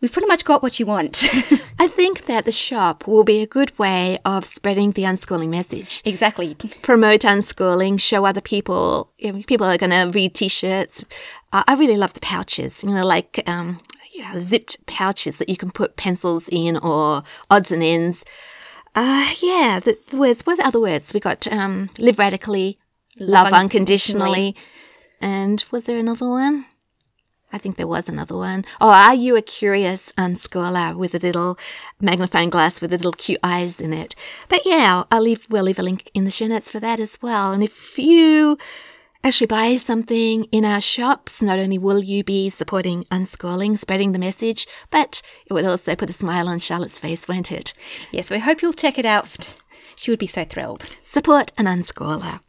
[0.00, 1.28] we've pretty much got what you want.
[1.78, 6.00] I think that the shop will be a good way of spreading the unschooling message.
[6.04, 6.54] exactly.
[6.82, 9.12] Promote unschooling, show other people.
[9.18, 11.04] You know, people are going to read T-shirts.
[11.52, 12.84] I I really love the pouches.
[12.84, 13.80] You know, like um,
[14.12, 18.24] yeah, zipped pouches that you can put pencils in or odds and ends.
[18.94, 20.42] Uh, yeah, the, the words.
[20.44, 21.14] What are the other words?
[21.14, 22.78] We got um, live radically,
[23.18, 24.54] love, unconditionally,
[25.22, 26.66] and was there another one?
[27.52, 28.64] I think there was another one.
[28.80, 31.58] Oh, are you a curious unschooler with a little
[32.00, 34.14] magnifying glass with the little cute eyes in it?
[34.48, 37.20] But yeah, I'll leave, we'll leave a link in the show notes for that as
[37.20, 37.52] well.
[37.52, 38.56] And if you
[39.22, 44.18] actually buy something in our shops, not only will you be supporting unschooling, spreading the
[44.18, 47.74] message, but it would also put a smile on Charlotte's face, won't it?
[48.10, 49.54] Yes, we hope you'll check it out.
[49.96, 50.88] She would be so thrilled.
[51.02, 52.40] Support an unschooler.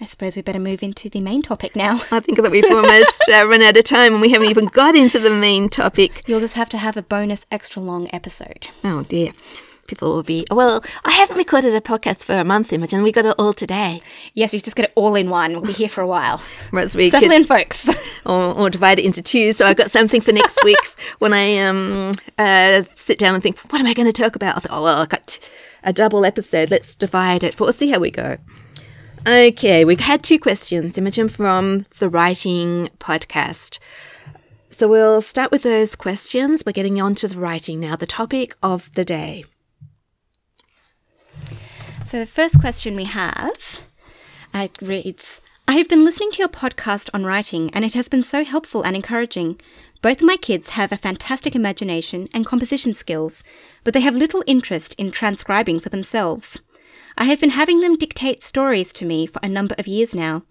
[0.00, 1.94] I suppose we better move into the main topic now.
[2.10, 4.94] I think that we've almost uh, run out of time and we haven't even got
[4.94, 6.22] into the main topic.
[6.26, 8.68] You'll just have to have a bonus extra long episode.
[8.84, 9.32] Oh dear.
[9.86, 13.04] People will be, well, I haven't recorded a podcast for a month, Imogen.
[13.04, 14.02] We got it all today.
[14.34, 15.52] Yes, you just get it all in one.
[15.52, 16.42] We'll be here for a while.
[16.70, 17.88] Whereas we Settle could, in, folks.
[18.26, 19.52] or, or divide it into two.
[19.52, 20.76] So I've got something for next week
[21.20, 24.56] when I um uh, sit down and think, what am I going to talk about?
[24.56, 25.38] I thought, oh, well, I've got
[25.84, 26.70] a double episode.
[26.70, 27.56] Let's divide it.
[27.56, 28.38] But we'll see how we go.
[29.28, 33.80] Okay, we've had two questions, Imogen, from the Writing Podcast.
[34.70, 36.62] So we'll start with those questions.
[36.64, 39.44] We're getting on to the writing now, the topic of the day.
[42.04, 43.80] So the first question we have
[44.54, 48.22] uh, reads I have been listening to your podcast on writing, and it has been
[48.22, 49.60] so helpful and encouraging.
[50.02, 53.42] Both of my kids have a fantastic imagination and composition skills,
[53.82, 56.60] but they have little interest in transcribing for themselves.
[57.18, 60.42] I have been having them dictate stories to me for a number of years now.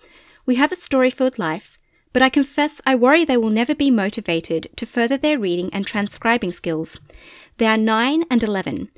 [0.48, 1.78] We have a story filled life,
[2.12, 5.86] but I confess I worry they will never be motivated to further their reading and
[5.86, 7.00] transcribing skills.
[7.58, 8.90] They are 9 and 11.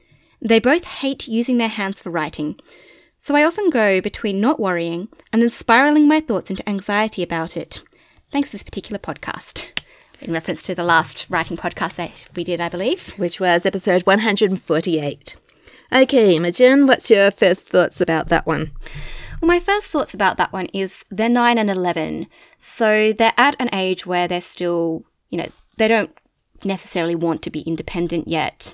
[0.41, 2.57] They both hate using their hands for writing,
[3.19, 7.57] so I often go between not worrying and then spiraling my thoughts into anxiety about
[7.57, 7.81] it.
[8.31, 9.81] Thanks for this particular podcast.
[10.21, 13.09] In reference to the last writing podcast that we did, I believe.
[13.17, 15.35] which was episode 148.
[15.91, 18.71] Okay, Imogen, what's your first thoughts about that one?
[19.41, 22.27] Well, my first thoughts about that one is they're 9 and 11.
[22.57, 26.11] So they're at an age where they're still, you know, they don't
[26.65, 28.73] necessarily want to be independent yet.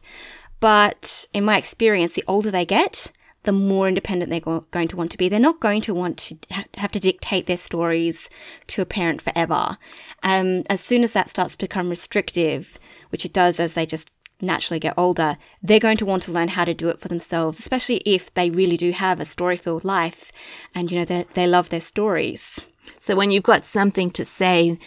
[0.60, 3.12] But in my experience, the older they get,
[3.44, 5.28] the more independent they're go- going to want to be.
[5.30, 8.30] They're not going to want to ha- have to dictate their stories
[8.68, 9.78] to a parent forever.
[10.24, 14.10] Um, as soon as that starts to become restrictive, which it does as they just
[14.44, 17.60] naturally get older, they're going to want to learn how to do it for themselves,
[17.60, 20.32] especially if they really do have a story filled life
[20.76, 22.66] and, you know, they, they love their stories.
[23.00, 24.78] So when you've got something to say,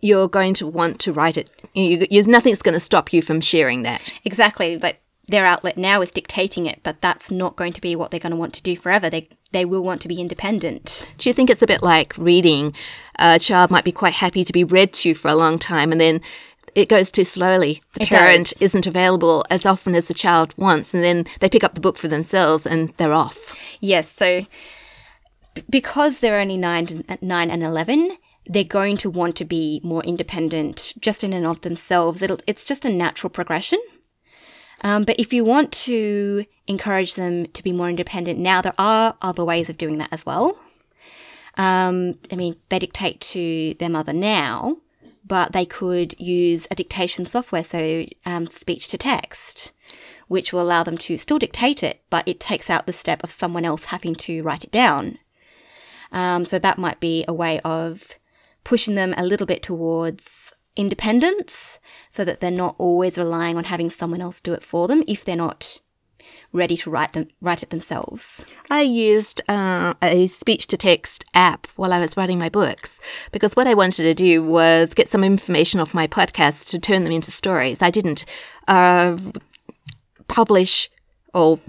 [0.00, 1.50] you're going to want to write it.
[1.74, 4.12] You, you, nothing's going to stop you from sharing that.
[4.24, 8.10] Exactly, but their outlet now is dictating it, but that's not going to be what
[8.10, 9.10] they're going to want to do forever.
[9.10, 11.12] They they will want to be independent.
[11.16, 12.74] Do you think it's a bit like reading?
[13.18, 16.00] A child might be quite happy to be read to for a long time, and
[16.00, 16.20] then
[16.78, 17.82] it goes too slowly.
[17.94, 18.62] The It parent does.
[18.62, 21.98] isn't available as often as the child wants, and then they pick up the book
[21.98, 23.56] for themselves and they're off.
[23.80, 24.46] Yes, so
[25.68, 30.02] because they're only nine, and- nine and eleven, they're going to want to be more
[30.04, 32.22] independent, just in and of themselves.
[32.22, 33.80] It'll, it's just a natural progression.
[34.82, 39.16] Um, but if you want to encourage them to be more independent now, there are
[39.20, 40.56] other ways of doing that as well.
[41.56, 44.76] Um, I mean, they dictate to their mother now,
[45.28, 49.72] but they could use a dictation software, so um, speech to text,
[50.26, 53.30] which will allow them to still dictate it, but it takes out the step of
[53.30, 55.18] someone else having to write it down.
[56.10, 58.14] Um, so that might be a way of
[58.64, 63.90] pushing them a little bit towards independence so that they're not always relying on having
[63.90, 65.80] someone else do it for them if they're not
[66.52, 68.46] ready to write them write it themselves.
[68.70, 73.00] I used uh, a speech to text app while I was writing my books
[73.32, 77.04] because what I wanted to do was get some information off my podcast to turn
[77.04, 77.82] them into stories.
[77.82, 78.24] I didn't
[78.66, 79.18] uh,
[80.28, 80.90] publish
[81.34, 81.60] or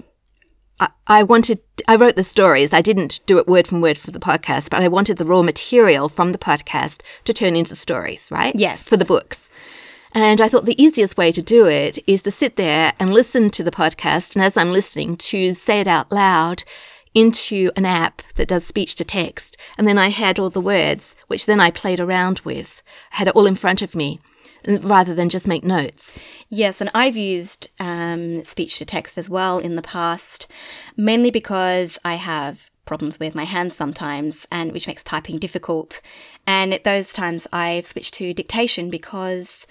[0.80, 2.72] I, I wanted I wrote the stories.
[2.72, 5.42] I didn't do it word from word for the podcast, but I wanted the raw
[5.42, 8.54] material from the podcast to turn into stories, right?
[8.56, 8.82] Yes.
[8.82, 9.49] For the books.
[10.12, 13.50] And I thought the easiest way to do it is to sit there and listen
[13.50, 14.34] to the podcast.
[14.34, 16.64] And as I'm listening, to say it out loud
[17.14, 19.56] into an app that does speech to text.
[19.78, 22.82] And then I had all the words, which then I played around with.
[23.12, 24.20] I had it all in front of me
[24.66, 26.18] rather than just make notes.
[26.48, 30.48] Yes, and I've used um, speech to text as well in the past,
[30.96, 36.02] mainly because I have problems with my hands sometimes, and which makes typing difficult.
[36.46, 39.66] And at those times, I've switched to dictation because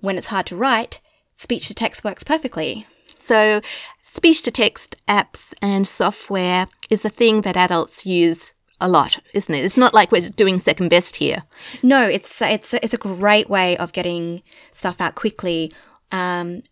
[0.00, 1.00] when it's hard to write,
[1.34, 2.86] speech to text works perfectly.
[3.18, 3.60] So,
[4.02, 9.54] speech to text apps and software is a thing that adults use a lot, isn't
[9.54, 9.64] it?
[9.64, 11.42] It's not like we're doing second best here.
[11.82, 14.42] No, it's it's it's a great way of getting
[14.72, 15.72] stuff out quickly,
[16.10, 16.62] um,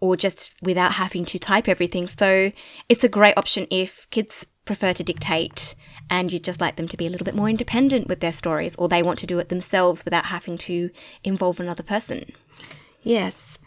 [0.00, 2.06] or just without having to type everything.
[2.06, 2.52] So
[2.88, 5.74] it's a great option if kids prefer to dictate
[6.10, 8.76] and you'd just like them to be a little bit more independent with their stories,
[8.76, 10.90] or they want to do it themselves without having to
[11.24, 12.32] involve another person.
[13.06, 13.60] Yes.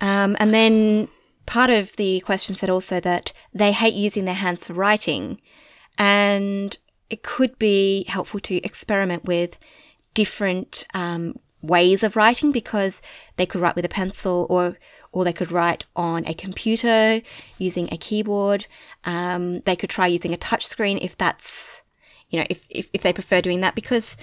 [0.00, 1.08] Um, and then
[1.44, 5.40] part of the question said also that they hate using their hands for writing.
[5.98, 6.78] And
[7.10, 9.58] it could be helpful to experiment with
[10.14, 13.02] different um, ways of writing because
[13.36, 14.78] they could write with a pencil or
[15.10, 17.22] or they could write on a computer
[17.56, 18.66] using a keyboard.
[19.04, 21.82] Um, they could try using a touchscreen if that's
[22.30, 24.16] you know if, if if they prefer doing that because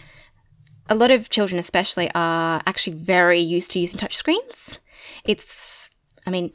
[0.89, 4.79] a lot of children especially are actually very used to using touchscreens.
[5.23, 5.91] It's
[6.25, 6.51] I mean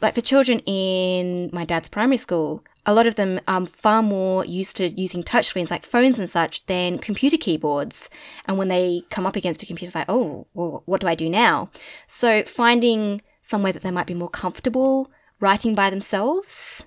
[0.00, 4.44] like for children in my dad's primary school, a lot of them are far more
[4.44, 8.08] used to using touchscreens like phones and such than computer keyboards.
[8.46, 11.14] And when they come up against a computer, it's like, oh, well, what do I
[11.14, 11.70] do now?
[12.06, 15.10] So finding somewhere that they might be more comfortable
[15.40, 16.84] writing by themselves.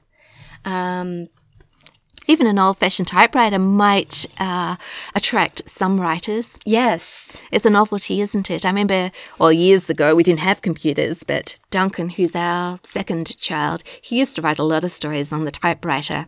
[0.65, 1.27] Um,
[2.29, 4.75] even an old fashioned typewriter might uh,
[5.15, 6.59] attract some writers.
[6.63, 7.41] Yes.
[7.51, 8.65] It's a novelty, isn't it?
[8.65, 9.09] I remember,
[9.39, 14.35] well, years ago, we didn't have computers, but Duncan, who's our second child, he used
[14.35, 16.27] to write a lot of stories on the typewriter.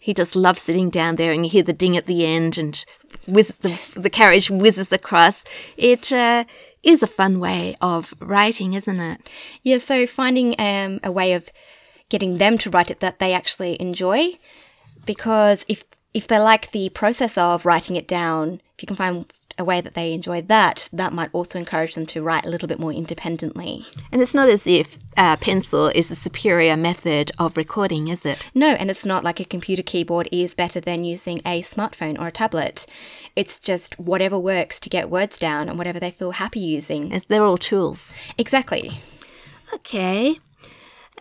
[0.00, 2.84] He just loved sitting down there and you hear the ding at the end and
[3.28, 5.44] whiz, the, the carriage whizzes across.
[5.76, 6.44] It uh,
[6.82, 9.30] is a fun way of writing, isn't it?
[9.62, 11.50] Yeah, so finding um, a way of
[12.08, 14.38] getting them to write it that they actually enjoy
[15.06, 19.26] because if if they like the process of writing it down, if you can find
[19.58, 22.68] a way that they enjoy that, that might also encourage them to write a little
[22.68, 23.84] bit more independently.
[24.12, 28.46] And it's not as if uh, pencil is a superior method of recording, is it?
[28.54, 32.28] No, and it's not like a computer keyboard is better than using a smartphone or
[32.28, 32.86] a tablet.
[33.34, 37.20] It's just whatever works to get words down and whatever they feel happy using.
[37.28, 38.14] They're all tools.
[38.38, 39.00] Exactly.
[39.74, 40.38] Okay.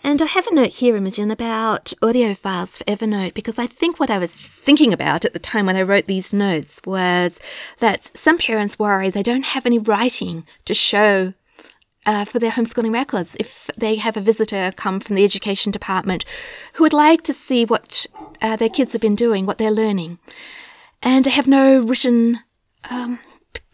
[0.06, 4.00] And I have a note here, Imogen, about audio files for Evernote because I think
[4.00, 7.40] what I was thinking about at the time when I wrote these notes was
[7.80, 11.34] that some parents worry they don't have any writing to show
[12.06, 13.36] uh, for their homeschooling records.
[13.40, 16.24] If they have a visitor come from the education department
[16.74, 18.06] who would like to see what
[18.44, 20.20] uh, their kids have been doing, what they're learning,
[21.02, 22.42] and they have no written,
[22.92, 23.18] um,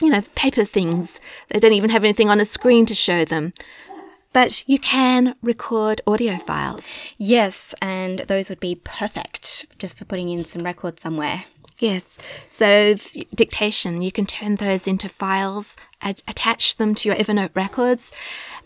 [0.01, 1.19] you know, paper things.
[1.49, 3.51] They don't even have anything on a screen to show them
[4.33, 6.85] but you can record audio files.
[7.17, 11.45] Yes, and those would be perfect just for putting in some records somewhere.
[11.79, 12.19] Yes.
[12.47, 12.95] So
[13.33, 18.11] dictation, you can turn those into files, ad- attach them to your Evernote records,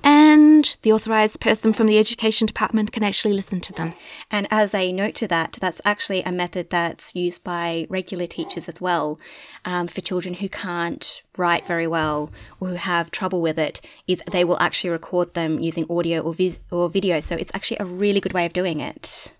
[0.03, 3.93] and the authorized person from the education department can actually listen to them.
[4.29, 8.69] And as a note to that, that's actually a method that's used by regular teachers
[8.69, 9.19] as well
[9.65, 13.81] um, for children who can't write very well or who have trouble with it.
[14.07, 17.19] Is they will actually record them using audio or, vis- or video.
[17.19, 19.33] So it's actually a really good way of doing it.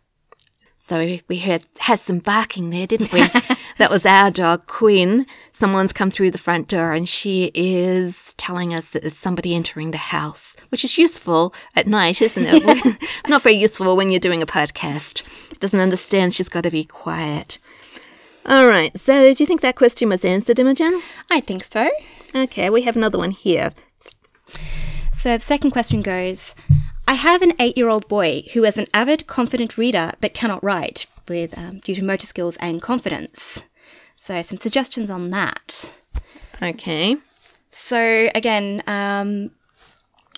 [0.88, 3.24] So we heard had some barking there, didn't we?
[3.78, 5.26] that was our dog Quinn.
[5.52, 9.92] Someone's come through the front door and she is telling us that there's somebody entering
[9.92, 12.98] the house, which is useful at night, isn't it?
[13.28, 15.24] Not very useful when you're doing a podcast.
[15.50, 17.60] She doesn't understand she's got to be quiet.
[18.46, 18.96] All right.
[19.00, 21.02] So do you think that question was answered, Imogen?
[21.32, 21.90] I think so.
[22.34, 23.72] Okay, we have another one here.
[25.14, 26.54] So the second question goes
[27.08, 30.64] I have an eight year old boy who is an avid, confident reader but cannot
[30.64, 33.64] write with um, due to motor skills and confidence.
[34.16, 35.94] So, some suggestions on that.
[36.62, 37.18] Okay.
[37.72, 39.52] So, again, um,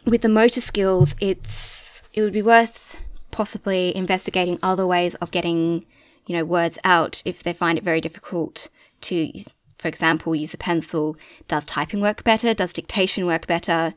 [0.06, 3.00] with the motor skills, it's it would be worth
[3.32, 5.86] possibly investigating other ways of getting
[6.26, 8.68] you know words out if they find it very difficult
[9.02, 9.32] to
[9.78, 11.16] for example use a pencil
[11.48, 13.94] does typing work better does dictation work better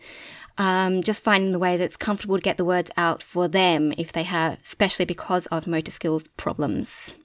[0.60, 4.12] um, just finding the way that's comfortable to get the words out for them if
[4.12, 7.16] they have, especially because of motor skills problems.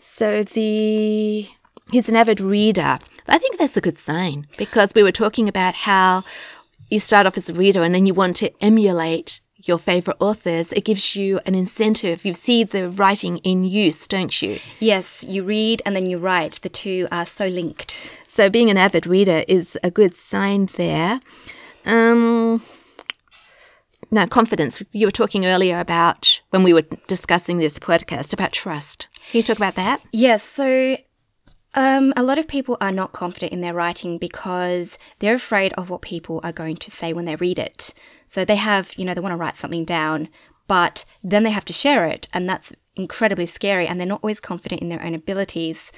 [0.00, 1.48] So the
[1.90, 3.00] he's an avid reader.
[3.26, 6.22] I think that's a good sign because we were talking about how
[6.88, 10.72] you start off as a reader and then you want to emulate your favorite authors.
[10.72, 12.24] It gives you an incentive.
[12.24, 14.60] You see the writing in use, don't you?
[14.78, 16.60] Yes, you read and then you write.
[16.62, 18.12] The two are so linked.
[18.28, 21.20] So being an avid reader is a good sign there.
[21.84, 22.62] Um,
[24.10, 24.82] now, confidence.
[24.92, 29.08] You were talking earlier about when we were discussing this podcast about trust.
[29.30, 30.00] Can you talk about that?
[30.12, 30.42] Yes.
[30.42, 30.96] So,
[31.74, 35.90] um, a lot of people are not confident in their writing because they're afraid of
[35.90, 37.92] what people are going to say when they read it.
[38.26, 40.28] So they have, you know, they want to write something down,
[40.68, 43.86] but then they have to share it, and that's incredibly scary.
[43.86, 45.90] And they're not always confident in their own abilities.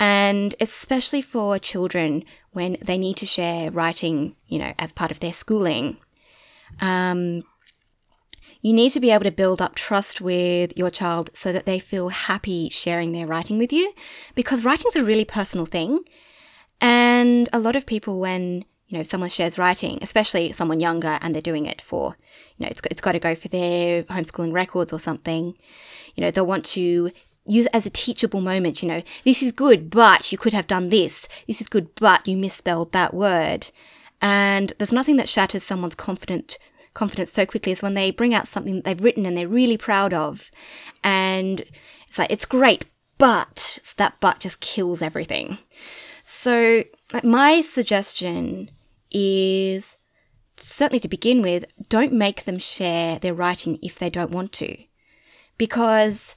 [0.00, 5.20] And especially for children when they need to share writing, you know, as part of
[5.20, 5.98] their schooling.
[6.80, 7.44] Um,
[8.62, 11.78] you need to be able to build up trust with your child so that they
[11.78, 13.92] feel happy sharing their writing with you
[14.34, 16.00] because writing's a really personal thing.
[16.80, 21.34] And a lot of people, when, you know, someone shares writing, especially someone younger and
[21.34, 22.16] they're doing it for,
[22.56, 25.54] you know, it's, it's got to go for their homeschooling records or something,
[26.14, 27.10] you know, they'll want to
[27.46, 28.82] use it as a teachable moment.
[28.82, 31.28] You know, this is good, but you could have done this.
[31.46, 33.70] This is good, but you misspelled that word.
[34.22, 36.58] And there's nothing that shatters someone's confidence
[36.92, 39.76] confidence so quickly as when they bring out something that they've written and they're really
[39.76, 40.50] proud of.
[41.04, 41.60] And
[42.08, 42.86] it's like, it's great,
[43.16, 45.58] but that but just kills everything.
[46.22, 46.84] So,
[47.22, 48.70] my suggestion
[49.10, 49.96] is
[50.56, 54.76] certainly to begin with, don't make them share their writing if they don't want to.
[55.58, 56.36] Because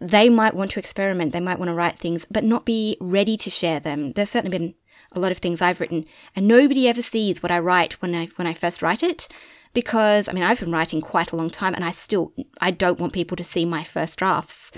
[0.00, 3.36] they might want to experiment, they might want to write things, but not be ready
[3.36, 4.12] to share them.
[4.12, 4.74] There's certainly been
[5.12, 8.26] a lot of things I've written, and nobody ever sees what I write when I
[8.36, 9.28] when I first write it,
[9.74, 12.98] because I mean I've been writing quite a long time, and I still I don't
[12.98, 14.72] want people to see my first drafts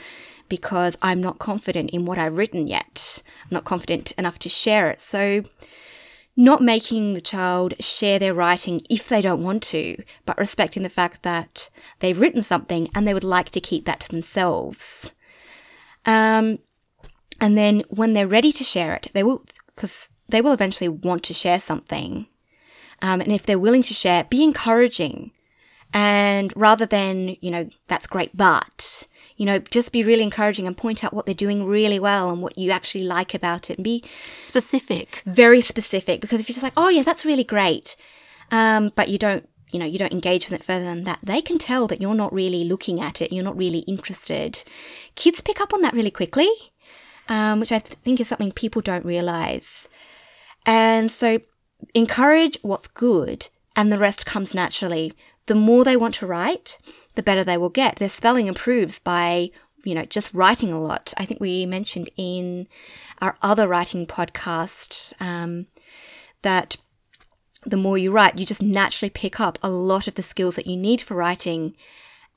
[0.48, 3.22] because I'm not confident in what I've written yet.
[3.44, 5.00] I'm not confident enough to share it.
[5.00, 5.44] So
[6.36, 10.88] not making the child share their writing if they don't want to, but respecting the
[10.88, 11.68] fact that
[12.00, 15.12] they've written something and they would like to keep that to themselves.
[16.06, 16.58] Um,
[17.40, 21.22] and then when they're ready to share it, they will, because they will eventually want
[21.24, 22.26] to share something.
[23.02, 25.32] Um, and if they're willing to share, be encouraging.
[25.92, 29.06] And rather than, you know, that's great, but
[29.42, 32.40] you know, just be really encouraging and point out what they're doing really well and
[32.40, 34.04] what you actually like about it and be
[34.38, 35.20] specific.
[35.26, 36.20] Very specific.
[36.20, 37.96] Because if you're just like, oh, yeah, that's really great,
[38.52, 41.42] um, but you don't, you know, you don't engage with it further than that, they
[41.42, 44.62] can tell that you're not really looking at it, you're not really interested.
[45.16, 46.48] Kids pick up on that really quickly,
[47.28, 49.88] um, which I th- think is something people don't realize.
[50.66, 51.40] And so
[51.94, 55.14] encourage what's good, and the rest comes naturally.
[55.46, 56.78] The more they want to write,
[57.14, 57.96] the better they will get.
[57.96, 59.50] Their spelling improves by,
[59.84, 61.12] you know, just writing a lot.
[61.16, 62.68] I think we mentioned in
[63.20, 65.66] our other writing podcast um,
[66.42, 66.76] that
[67.64, 70.66] the more you write, you just naturally pick up a lot of the skills that
[70.66, 71.76] you need for writing.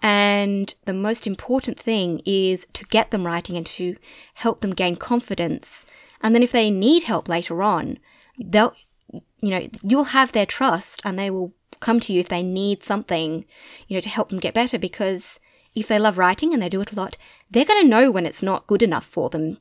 [0.02, 3.96] And the most important thing is to get them writing and to
[4.36, 5.86] help them gain confidence.
[6.22, 7.98] And then if they need help later on,
[8.40, 8.76] they'll,
[9.42, 12.84] you know, you'll have their trust and they will come to you if they need
[12.84, 13.46] something,
[13.88, 15.40] you know, to help them get better because
[15.76, 17.18] if they love writing and they do it a lot,
[17.52, 19.58] they're going to know when it's not good enough for them.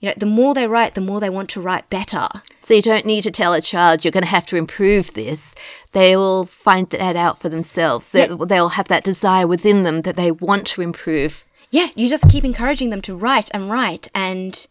[0.00, 2.28] You know, the more they write, the more they want to write better.
[2.62, 5.54] So you don't need to tell a child you're going to have to improve this.
[5.92, 8.10] They will find that out for themselves.
[8.10, 11.44] They, They'll have that desire within them that they want to improve.
[11.70, 14.66] Yeah, you just keep encouraging them to write and write and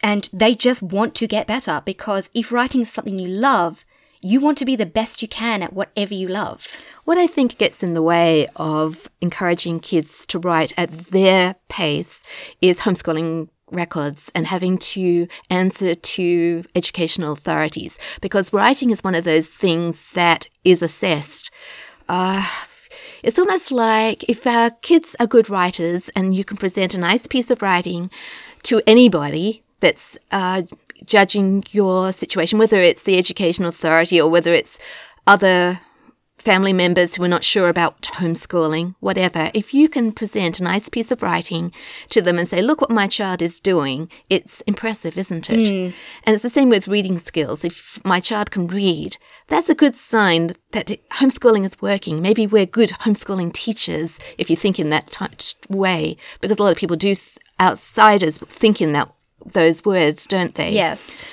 [0.00, 3.84] and they just want to get better because if writing is something you love,
[4.22, 6.80] you want to be the best you can at whatever you love.
[7.04, 12.22] What I think gets in the way of encouraging kids to write at their pace
[12.60, 19.24] is homeschooling records and having to answer to educational authorities because writing is one of
[19.24, 21.50] those things that is assessed.
[22.08, 22.46] Uh,
[23.24, 27.26] it's almost like if our kids are good writers and you can present a nice
[27.26, 28.10] piece of writing
[28.64, 30.62] to anybody that's uh,
[31.06, 34.78] judging your situation, whether it's the education authority or whether it's
[35.26, 35.80] other
[36.42, 40.88] family members who are not sure about homeschooling, whatever, if you can present a nice
[40.88, 41.72] piece of writing
[42.08, 45.68] to them and say, look what my child is doing, it's impressive, isn't it?
[45.68, 45.94] Mm.
[46.24, 47.64] And it's the same with reading skills.
[47.64, 52.20] If my child can read, that's a good sign that homeschooling is working.
[52.20, 56.72] Maybe we're good homeschooling teachers if you think in that t- way, because a lot
[56.72, 59.12] of people do, th- outsiders think in that
[59.44, 60.72] those words, don't they?
[60.72, 61.26] Yes.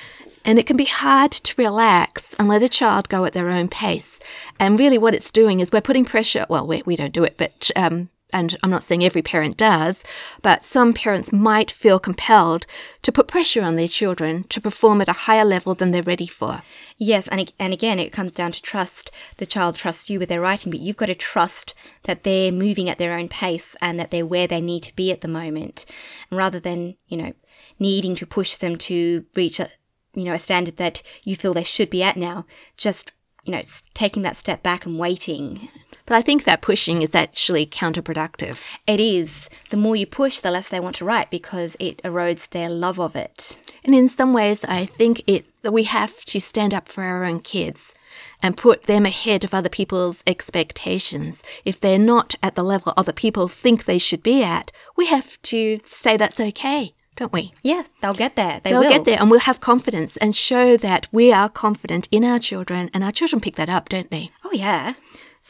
[0.45, 3.67] And it can be hard to relax and let a child go at their own
[3.67, 4.19] pace.
[4.59, 6.45] And really, what it's doing is we're putting pressure.
[6.49, 10.03] Well, we, we don't do it, but um, and I'm not saying every parent does,
[10.41, 12.65] but some parents might feel compelled
[13.01, 16.27] to put pressure on their children to perform at a higher level than they're ready
[16.27, 16.61] for.
[16.97, 19.11] Yes, and and again, it comes down to trust.
[19.37, 22.89] The child trusts you with their writing, but you've got to trust that they're moving
[22.89, 25.85] at their own pace and that they're where they need to be at the moment,
[26.29, 27.33] rather than you know
[27.79, 29.69] needing to push them to reach a
[30.13, 32.45] you know a standard that you feel they should be at now.
[32.77, 33.11] Just
[33.43, 33.61] you know
[33.93, 35.69] taking that step back and waiting
[36.09, 38.63] but I think that pushing is actually counterproductive.
[38.87, 39.47] It is.
[39.69, 42.99] The more you push, the less they want to write because it erodes their love
[42.99, 43.61] of it.
[43.83, 47.41] And in some ways, I think it we have to stand up for our own
[47.41, 47.93] kids
[48.41, 51.43] and put them ahead of other people's expectations.
[51.63, 55.39] If they're not at the level other people think they should be at, we have
[55.43, 57.51] to say that's okay don't we?
[57.61, 58.61] Yeah, they'll get there.
[58.63, 62.07] They will will get there, and we'll have confidence and show that we are confident
[62.11, 64.31] in our children, and our children pick that up, don't they?
[64.45, 64.93] Oh yeah.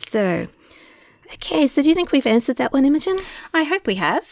[0.08, 0.48] So,
[1.34, 3.20] okay, so do you think we've answered that one, Imogen?
[3.54, 4.26] I hope we have.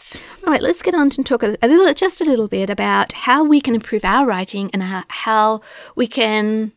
[0.44, 3.12] All right, let's get on and talk a, a little, just a little bit about
[3.12, 5.60] how we can improve our writing and how, how
[5.94, 6.72] we can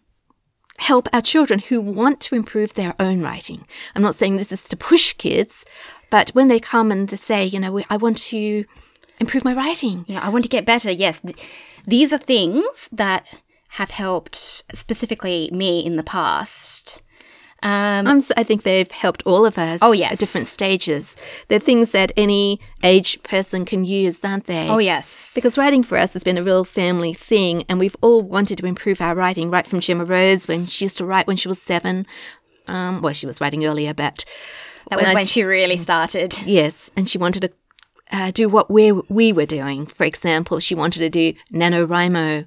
[0.77, 3.65] help our children who want to improve their own writing.
[3.95, 5.65] I'm not saying this is to push kids,
[6.11, 8.65] but when they come and they say, you know, I want to
[9.21, 10.05] improve my writing.
[10.07, 10.91] Know, I want to get better.
[10.91, 11.37] Yes, th-
[11.87, 13.25] these are things that
[13.69, 17.01] have helped specifically me in the past.
[17.63, 19.79] Um, um, I think they've helped all of us.
[19.83, 21.15] Oh yes, at different stages.
[21.47, 24.67] They're things that any age person can use, aren't they?
[24.67, 28.23] Oh yes, because writing for us has been a real family thing, and we've all
[28.23, 29.51] wanted to improve our writing.
[29.51, 32.07] Right from Gemma Rose when she used to write when she was seven.
[32.67, 34.25] Um, well, she was writing earlier, but
[34.89, 36.37] that was when, when she really started.
[36.45, 37.51] Yes, and she wanted to
[38.11, 39.85] uh, do what we we were doing.
[39.85, 42.45] For example, she wanted to do NaNoWriMo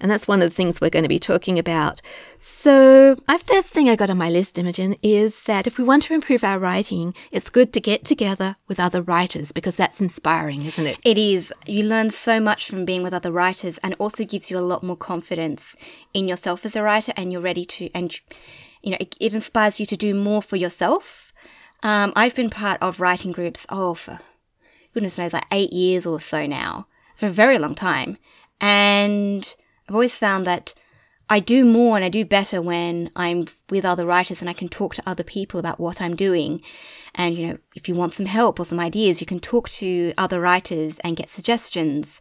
[0.00, 2.00] and that's one of the things we're going to be talking about.
[2.40, 6.04] So, my first thing I got on my list, Imogen, is that if we want
[6.04, 10.64] to improve our writing, it's good to get together with other writers because that's inspiring,
[10.64, 10.98] isn't it?
[11.04, 11.52] It is.
[11.66, 14.82] You learn so much from being with other writers and also gives you a lot
[14.82, 15.76] more confidence
[16.14, 18.18] in yourself as a writer and you're ready to, and
[18.82, 21.32] you know, it, it inspires you to do more for yourself.
[21.82, 24.20] Um, I've been part of writing groups, oh, for
[24.94, 26.86] goodness knows, like eight years or so now,
[27.16, 28.18] for a very long time.
[28.60, 29.54] And
[29.88, 30.74] I've always found that
[31.30, 34.68] I do more and I do better when I'm with other writers and I can
[34.68, 36.62] talk to other people about what I'm doing.
[37.14, 40.14] And, you know, if you want some help or some ideas, you can talk to
[40.16, 42.20] other writers and get suggestions.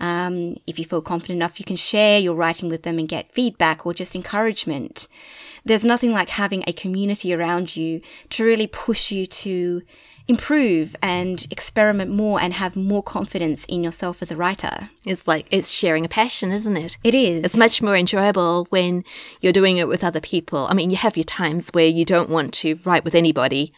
[0.00, 3.28] Um, if you feel confident enough, you can share your writing with them and get
[3.28, 5.08] feedback or just encouragement.
[5.64, 9.82] There's nothing like having a community around you to really push you to
[10.26, 14.90] improve and experiment more and have more confidence in yourself as a writer.
[15.04, 16.96] It's like it's sharing a passion, isn't it?
[17.04, 17.44] It is.
[17.44, 19.04] It's much more enjoyable when
[19.40, 20.66] you're doing it with other people.
[20.70, 23.72] I mean, you have your times where you don't want to write with anybody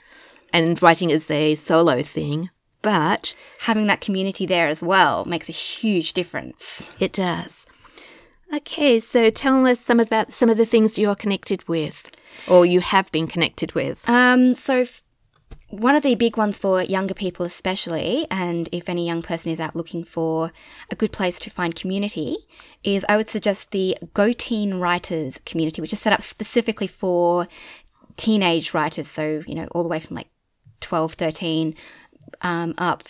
[0.53, 2.51] and writing is a solo thing,
[2.82, 6.94] but having that community there as well makes a huge difference.
[7.01, 7.66] It does.
[8.55, 12.09] Okay, so tell us some about some of the things you're connected with
[12.49, 14.09] or you have been connected with.
[14.09, 15.03] Um, so f-
[15.68, 19.58] one of the big ones for younger people, especially, and if any young person is
[19.58, 20.52] out looking for
[20.90, 22.36] a good place to find community,
[22.84, 27.48] is I would suggest the Go Teen Writers community, which is set up specifically for
[28.16, 29.08] teenage writers.
[29.08, 30.28] So, you know, all the way from like
[30.80, 31.74] 12, 13
[32.42, 33.04] um, up.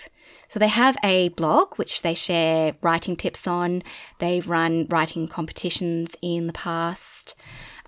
[0.48, 3.82] So they have a blog which they share writing tips on.
[4.18, 7.36] They've run writing competitions in the past.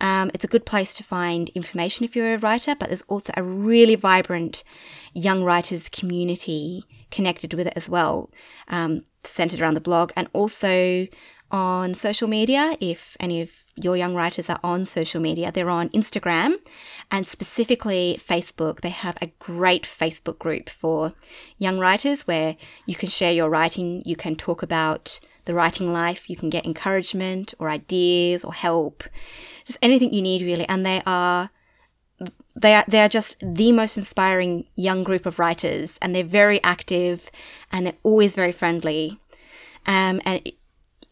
[0.00, 3.32] Um, it's a good place to find information if you're a writer, but there's also
[3.36, 4.64] a really vibrant
[5.12, 8.30] young writers community connected with it as well,
[8.68, 11.06] um, centered around the blog and also
[11.50, 12.76] on social media.
[12.80, 16.54] If any of your young writers are on social media, they're on Instagram
[17.10, 18.80] and specifically Facebook.
[18.80, 21.14] They have a great Facebook group for
[21.56, 26.30] young writers where you can share your writing, you can talk about the writing life,
[26.30, 29.02] you can get encouragement or ideas or help
[29.64, 30.68] just anything you need really.
[30.68, 31.50] And they are
[32.54, 36.62] they are they are just the most inspiring young group of writers, and they're very
[36.62, 37.30] active,
[37.72, 39.20] and they're always very friendly.
[39.86, 40.52] Um, and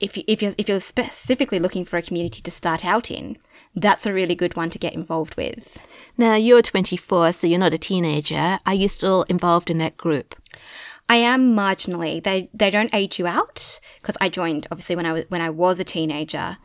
[0.00, 3.38] if you, if you're if you're specifically looking for a community to start out in,
[3.74, 5.78] that's a really good one to get involved with.
[6.18, 8.58] Now you're 24, so you're not a teenager.
[8.66, 10.34] Are you still involved in that group?
[11.08, 12.22] I am marginally.
[12.22, 15.50] They they don't age you out because I joined obviously when I was when I
[15.50, 16.58] was a teenager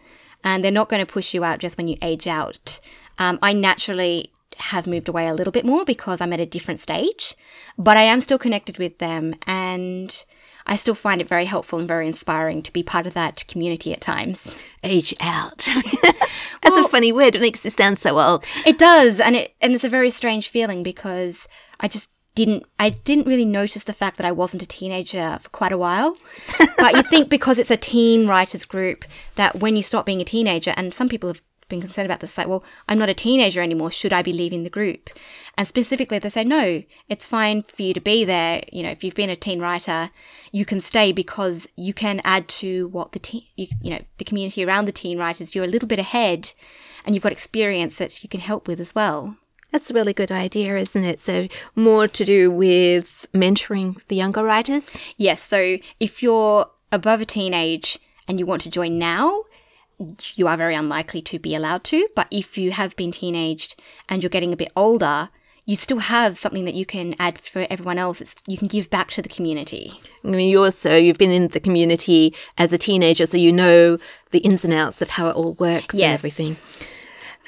[0.43, 2.79] and they're not going to push you out just when you age out.
[3.19, 6.79] Um, I naturally have moved away a little bit more because I'm at a different
[6.79, 7.35] stage,
[7.77, 10.25] but I am still connected with them and
[10.65, 13.93] I still find it very helpful and very inspiring to be part of that community
[13.93, 14.57] at times.
[14.83, 15.67] Age out.
[16.03, 17.35] That's well, a funny word.
[17.35, 18.45] It makes it sound so old.
[18.65, 21.47] It does, and it and it's a very strange feeling because
[21.79, 25.49] I just didn't I didn't really notice the fact that I wasn't a teenager for
[25.49, 26.15] quite a while.
[26.77, 29.05] but you think because it's a teen writers group
[29.35, 32.37] that when you stop being a teenager and some people have been concerned about this
[32.37, 35.09] like well I'm not a teenager anymore should I be leaving the group?
[35.57, 38.63] And specifically they say no it's fine for you to be there.
[38.71, 40.11] You know if you've been a teen writer
[40.51, 44.25] you can stay because you can add to what the teen you, you know the
[44.25, 46.53] community around the teen writers you're a little bit ahead
[47.05, 49.37] and you've got experience that you can help with as well
[49.71, 51.21] that's a really good idea, isn't it?
[51.21, 54.97] So, more to do with mentoring the younger writers?
[55.17, 55.41] Yes.
[55.41, 59.43] So, if you're above a teenage and you want to join now,
[60.35, 62.07] you are very unlikely to be allowed to.
[62.15, 65.29] But if you have been teenaged and you're getting a bit older,
[65.65, 68.19] you still have something that you can add for everyone else.
[68.19, 69.93] It's, you can give back to the community.
[70.25, 73.97] I mean, you also you've been in the community as a teenager, so you know
[74.31, 76.03] the ins and outs of how it all works yes.
[76.03, 76.57] and everything.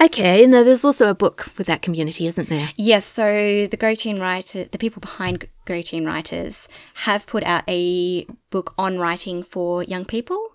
[0.01, 2.69] Okay, now there's also a book with that community, isn't there?
[2.75, 7.63] Yes, so the Go Teen Writer, the people behind Go Teen Writers have put out
[7.67, 10.49] a book on writing for young people.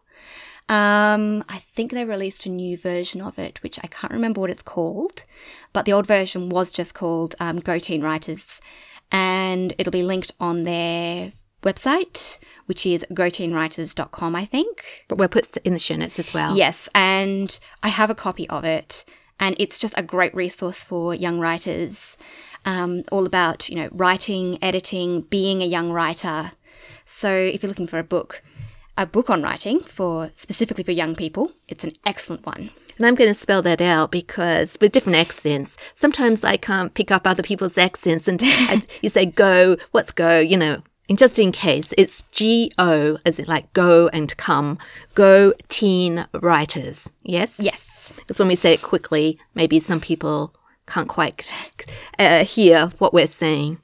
[0.69, 4.51] Um, I think they released a new version of it, which I can't remember what
[4.51, 5.25] it's called,
[5.73, 8.61] but the old version was just called um, Go Teen Writers,
[9.11, 11.33] and it'll be linked on their
[11.63, 15.07] website, which is goteenwriters.com, I think.
[15.09, 16.55] But we'll put in the show notes as well.
[16.55, 19.07] Yes, and I have a copy of it
[19.41, 22.17] and it's just a great resource for young writers.
[22.65, 26.53] Um, all about you know writing, editing, being a young writer.
[27.05, 28.43] So if you're looking for a book,
[28.97, 32.71] a book on writing for specifically for young people, it's an excellent one.
[32.99, 37.13] And I'm going to spell that out because with different accents, sometimes I can't pick
[37.13, 38.27] up other people's accents.
[38.27, 40.41] And I, you say go, what's go?
[40.41, 40.83] You know,
[41.17, 44.79] just in case, it's G O, as in like go and come.
[45.15, 47.09] Go teen writers.
[47.23, 47.57] Yes?
[47.59, 48.13] Yes.
[48.17, 50.55] Because when we say it quickly, maybe some people
[50.87, 51.53] can't quite
[52.19, 53.79] uh, hear what we're saying.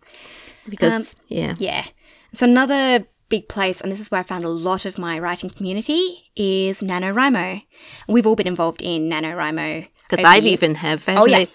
[0.68, 1.54] Because, um, yeah.
[1.58, 1.84] Yeah.
[2.32, 5.50] So another big place, and this is where I found a lot of my writing
[5.50, 7.64] community, is NaNoWriMo.
[8.08, 9.88] We've all been involved in NaNoWriMo.
[10.08, 10.62] Because I've years.
[10.62, 11.04] even have.
[11.08, 11.46] Oh, yeah.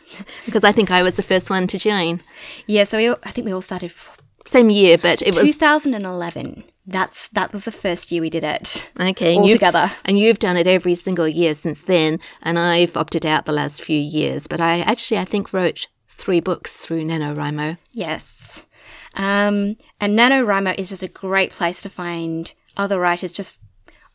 [0.46, 2.22] because I think I was the first one to join.
[2.66, 3.92] Yeah, so we all, I think we all started
[4.46, 6.64] same year, but it was 2011.
[6.86, 8.92] That's that was the first year we did it.
[9.00, 12.20] Okay, all together, and you've done it every single year since then.
[12.42, 16.40] And I've opted out the last few years, but I actually I think wrote three
[16.40, 17.78] books through NaNoWriMo.
[17.92, 18.66] Yes,
[19.14, 23.60] um, and NaNoWriMo is just a great place to find other writers, just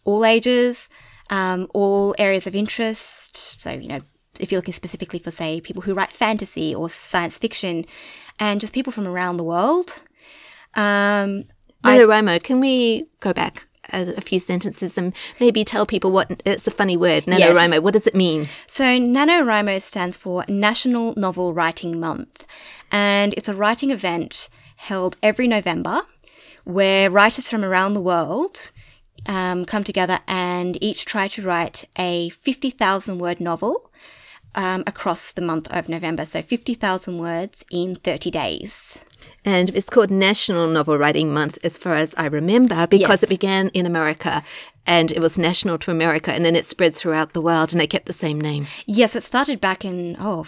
[0.02, 0.88] all ages,
[1.30, 3.60] um, all areas of interest.
[3.62, 4.00] So you know,
[4.40, 7.86] if you're looking specifically for say people who write fantasy or science fiction,
[8.38, 10.00] and just people from around the world.
[10.76, 11.44] Um,
[11.84, 16.66] NaNoWriMo, can we go back a, a, few sentences and maybe tell people what it's
[16.66, 17.72] a funny word, NaNoWriMo.
[17.72, 17.80] Yes.
[17.80, 18.48] What does it mean?
[18.66, 22.46] So, NaNoWriMo stands for National Novel Writing Month,
[22.90, 26.02] and it's a writing event held every November
[26.64, 28.70] where writers from around the world
[29.26, 33.90] um, come together and each try to write a 50,000 word novel
[34.54, 36.24] um, across the month of November.
[36.24, 39.00] So 50,000 words in 30 days.
[39.44, 43.22] And it's called National Novel Writing Month, as far as I remember, because yes.
[43.24, 44.42] it began in America
[44.86, 47.86] and it was national to America and then it spread throughout the world and they
[47.86, 48.66] kept the same name.
[48.86, 50.46] Yes, it started back in, oh,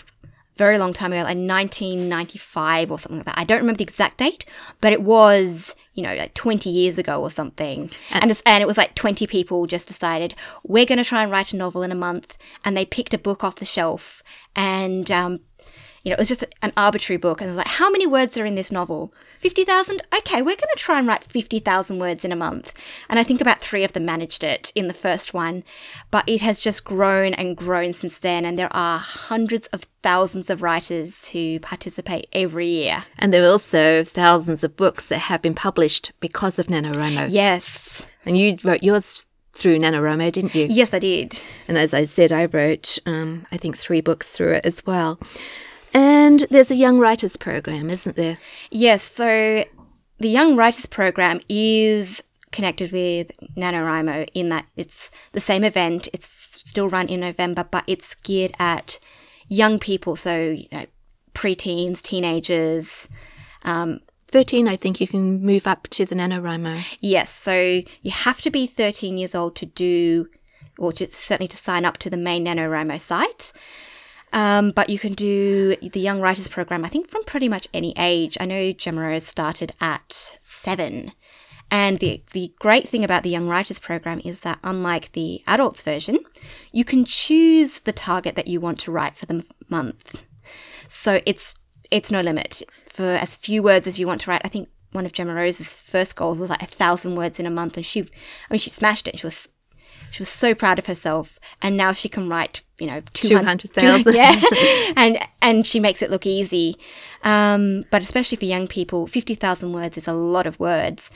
[0.56, 3.38] very long time ago, like 1995 or something like that.
[3.38, 4.46] I don't remember the exact date,
[4.80, 7.90] but it was, you know, like 20 years ago or something.
[8.10, 10.34] And, and, and it was like 20 people just decided,
[10.64, 12.38] we're going to try and write a novel in a month.
[12.64, 14.22] And they picked a book off the shelf
[14.54, 15.40] and um,
[16.06, 17.40] you know, it was just an arbitrary book.
[17.40, 19.12] And I was like, how many words are in this novel?
[19.40, 20.00] 50,000?
[20.18, 22.72] Okay, we're going to try and write 50,000 words in a month.
[23.10, 25.64] And I think about three of them managed it in the first one.
[26.12, 28.44] But it has just grown and grown since then.
[28.44, 33.02] And there are hundreds of thousands of writers who participate every year.
[33.18, 37.30] And there are also thousands of books that have been published because of NaNoWriMo.
[37.30, 38.06] Yes.
[38.24, 40.68] And you wrote yours through NaNoWriMo, didn't you?
[40.70, 41.42] Yes, I did.
[41.66, 45.18] And as I said, I wrote, um, I think, three books through it as well.
[45.96, 48.36] And there's a Young Writers Program, isn't there?
[48.70, 49.02] Yes.
[49.02, 49.64] So
[50.18, 52.22] the Young Writers Program is
[52.52, 56.10] connected with NaNoWriMo in that it's the same event.
[56.12, 56.28] It's
[56.66, 59.00] still run in November, but it's geared at
[59.48, 60.16] young people.
[60.16, 60.84] So, you know,
[61.32, 63.08] preteens, teenagers.
[63.62, 64.00] Um,
[64.32, 66.98] 13, I think you can move up to the NaNoWriMo.
[67.00, 67.32] Yes.
[67.32, 70.28] So you have to be 13 years old to do,
[70.78, 73.54] or to, certainly to sign up to the main NaNoWriMo site.
[74.36, 77.94] Um, but you can do the Young Writers Program, I think, from pretty much any
[77.96, 78.36] age.
[78.38, 81.12] I know Gemma Rose started at seven.
[81.70, 85.80] And the, the great thing about the Young Writers Program is that, unlike the adults
[85.80, 86.18] version,
[86.70, 90.22] you can choose the target that you want to write for the month.
[90.86, 91.54] So it's
[91.90, 94.42] it's no limit for as few words as you want to write.
[94.44, 97.50] I think one of Gemma Rose's first goals was like a thousand words in a
[97.50, 98.04] month, and she, I
[98.50, 99.18] mean, she smashed it.
[99.18, 99.48] She was
[100.10, 103.72] she was so proud of herself, and now she can write, you know, two hundred
[103.72, 104.14] thousand.
[104.14, 104.40] Yeah,
[104.96, 106.76] and and she makes it look easy.
[107.22, 111.10] Um, but especially for young people, fifty thousand words is a lot of words,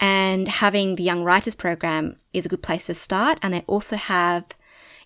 [0.00, 3.38] and having the Young Writers Program is a good place to start.
[3.42, 4.44] And they also have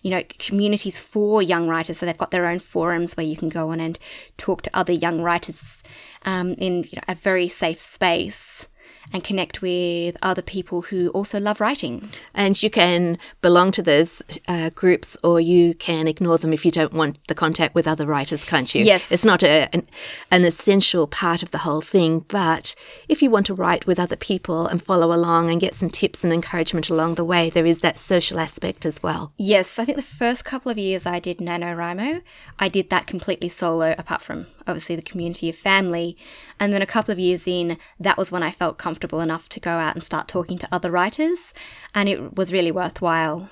[0.01, 1.99] you know, communities for young writers.
[1.99, 3.99] So they've got their own forums where you can go on and
[4.35, 5.83] talk to other young writers
[6.23, 8.67] um, in you know, a very safe space
[9.13, 12.09] and connect with other people who also love writing.
[12.33, 16.71] And you can belong to those uh, groups or you can ignore them if you
[16.71, 18.83] don't want the contact with other writers, can't you?
[18.83, 19.11] Yes.
[19.11, 19.87] It's not a, an,
[20.31, 22.75] an essential part of the whole thing, but
[23.09, 26.23] if you want to write with other people and follow along and get some tips
[26.23, 29.33] and encouragement along the way, there is that social aspect as well.
[29.37, 32.21] Yes, I think the first couple of years I did NaNoWriMo,
[32.59, 36.17] I did that completely solo, apart from obviously the community of family.
[36.59, 39.59] And then a couple of years in, that was when I felt comfortable enough to
[39.59, 41.53] go out and start talking to other writers.
[41.93, 43.49] And it was really worthwhile.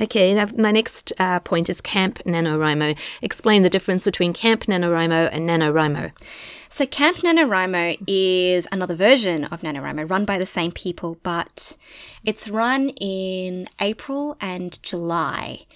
[0.00, 2.96] Okay, now my next uh, point is Camp NaNoWriMo.
[3.22, 6.12] Explain the difference between Camp NaNoWriMo and NaNoWriMo.
[6.68, 11.76] So, Camp NaNoWriMo is another version of NaNoWriMo run by the same people, but
[12.24, 15.66] it's run in April and July,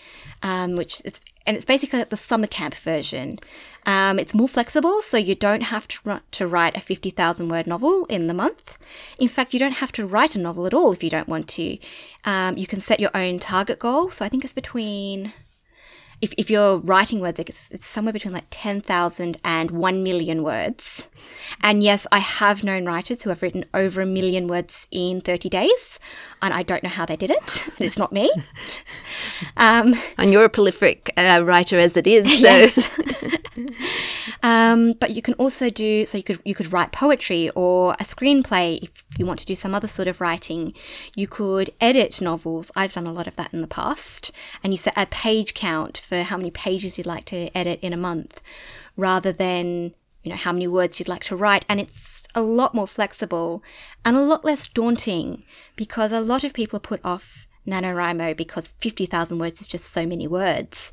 [0.42, 3.38] um, which it's and it's basically like the summer camp version.
[3.87, 8.07] Um, it's more flexible, so you don't have to, to write a 50,000 word novel
[8.07, 8.78] in the month.
[9.18, 11.49] In fact, you don't have to write a novel at all if you don't want
[11.51, 11.78] to.
[12.24, 14.11] Um, you can set your own target goal.
[14.11, 15.32] So I think it's between
[16.24, 21.11] if, if you're writing words, it's, it's somewhere between like 10,000 and 1 million words.
[21.62, 25.51] And yes, I have known writers who have written over a million words in 30
[25.51, 25.99] days,
[26.41, 28.30] and I don't know how they did it, and it's not me.
[29.57, 32.24] Um, and you're a prolific uh, writer as it is.
[32.35, 32.49] So.
[32.49, 32.91] Yes.
[34.43, 36.19] um, but you can also do so.
[36.19, 39.75] You could you could write poetry or a screenplay if you want to do some
[39.75, 40.75] other sort of writing.
[41.15, 42.71] You could edit novels.
[42.77, 44.31] I've done a lot of that in the past,
[44.63, 47.93] and you set a page count for how many pages you'd like to edit in
[47.93, 48.41] a month,
[48.97, 52.75] rather than you know how many words you'd like to write and it's a lot
[52.75, 53.63] more flexible
[54.07, 55.45] and a lot less daunting
[55.77, 60.07] because a lot of people are put off NaNoWriMo because 50,000 words is just so
[60.07, 60.93] many words.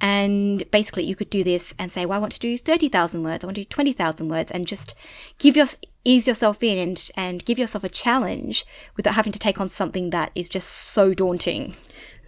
[0.00, 3.44] And basically, you could do this and say, well, I want to do 30,000 words,
[3.44, 4.94] I want to do 20,000 words, and just
[5.38, 5.66] give your,
[6.04, 8.64] ease yourself in and, and give yourself a challenge
[8.96, 11.74] without having to take on something that is just so daunting.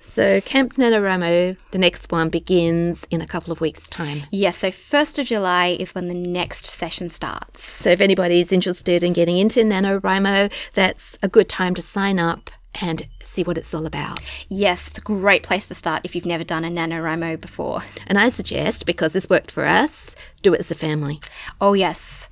[0.07, 4.23] So Camp NaNoWriMo, the next one begins in a couple of weeks' time.
[4.31, 7.69] Yes, so 1st of July is when the next session starts.
[7.69, 12.21] So if anybody is interested in getting into NaNoWriMo, that's a good time to sign
[12.21, 14.21] up and see what it's all about.
[14.49, 17.83] Yes, it's a great place to start if you've never done a NaNoWriMo before.
[18.07, 21.21] And I suggest, because this worked for us, do it as a family.
[21.61, 22.29] Oh, yes.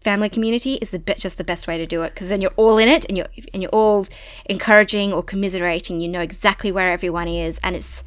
[0.00, 2.76] Family community is the just the best way to do it because then you're all
[2.76, 4.04] in it and you're and you're all
[4.46, 6.00] encouraging or commiserating.
[6.00, 8.02] You know exactly where everyone is, and it's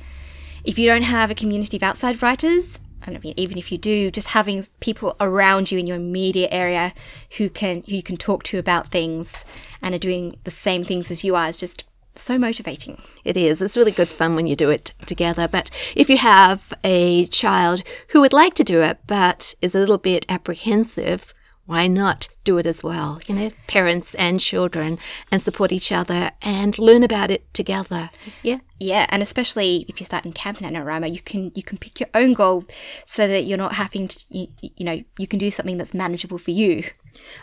[0.66, 4.10] if you don't have a community of outside writers, I mean, even if you do,
[4.10, 6.94] just having people around you in your immediate area
[7.38, 9.46] who can who you can talk to about things
[9.82, 11.86] and are doing the same things as you are is just
[12.16, 13.02] so motivating.
[13.24, 13.62] It is.
[13.62, 15.48] It's really good fun when you do it together.
[15.48, 19.80] But if you have a child who would like to do it but is a
[19.80, 21.34] little bit apprehensive,
[21.66, 23.20] why not do it as well?
[23.28, 25.00] You know, parents and children
[25.32, 28.10] and support each other and learn about it together.
[28.44, 28.60] Yeah.
[28.80, 32.10] Yeah, and especially if you start in Camp NaNoWriMo, you can you can pick your
[32.14, 32.66] own goal
[33.06, 36.38] so that you're not having to you, you know, you can do something that's manageable
[36.38, 36.84] for you.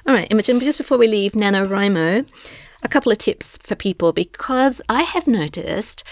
[0.06, 2.28] All right, Imogen, just before we leave NaNoWriMo,
[2.82, 6.04] a couple of tips for people because I have noticed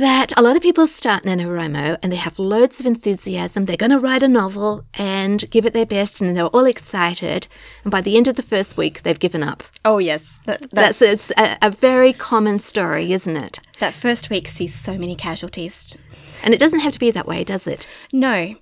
[0.00, 3.66] that a lot of people start NaNoWriMo and they have loads of enthusiasm.
[3.66, 7.46] They're going to write a novel and give it their best, and they're all excited.
[7.84, 9.62] And by the end of the first week, they've given up.
[9.84, 10.38] Oh, yes.
[10.46, 13.60] That, that's that's a, a very common story, isn't it?
[13.78, 15.96] That first week sees so many casualties.
[16.42, 17.86] And it doesn't have to be that way, does it?
[18.10, 18.54] No.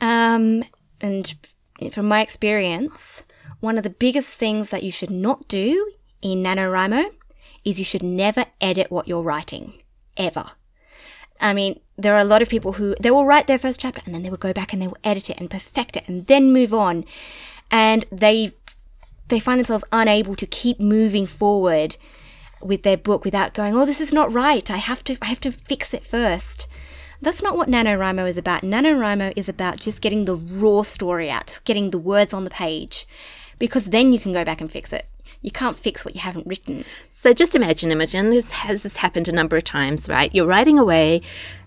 [0.00, 0.64] Um,
[1.02, 1.34] and
[1.92, 3.22] from my experience,
[3.60, 5.92] one of the biggest things that you should not do
[6.22, 7.10] in NaNoWriMo
[7.66, 9.74] is you should never edit what you're writing.
[10.16, 10.46] Ever.
[11.40, 14.02] I mean, there are a lot of people who they will write their first chapter
[14.04, 16.26] and then they will go back and they will edit it and perfect it and
[16.26, 17.04] then move on.
[17.70, 18.54] And they
[19.28, 21.96] they find themselves unable to keep moving forward
[22.60, 24.70] with their book without going, "Oh, this is not right.
[24.70, 26.68] I have to I have to fix it first.
[27.22, 28.62] That's not what NaNoWriMo is about.
[28.62, 33.06] NaNoWriMo is about just getting the raw story out, getting the words on the page,
[33.58, 35.06] because then you can go back and fix it.
[35.46, 36.84] You can't fix what you haven't written.
[37.08, 40.34] So just imagine, Imogen, this has this happened a number of times, right?
[40.34, 41.22] You're writing away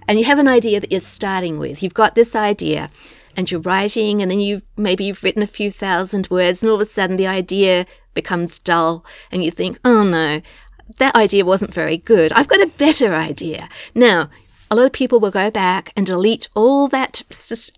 [0.06, 1.82] and you have an idea that you're starting with.
[1.82, 2.92] You've got this idea
[3.38, 6.76] and you're writing and then you maybe you've written a few thousand words and all
[6.76, 10.42] of a sudden the idea becomes dull and you think, oh no,
[10.98, 12.34] that idea wasn't very good.
[12.34, 13.70] I've got a better idea.
[13.96, 14.30] Now,
[14.72, 17.24] a lot of people will go back and delete all that,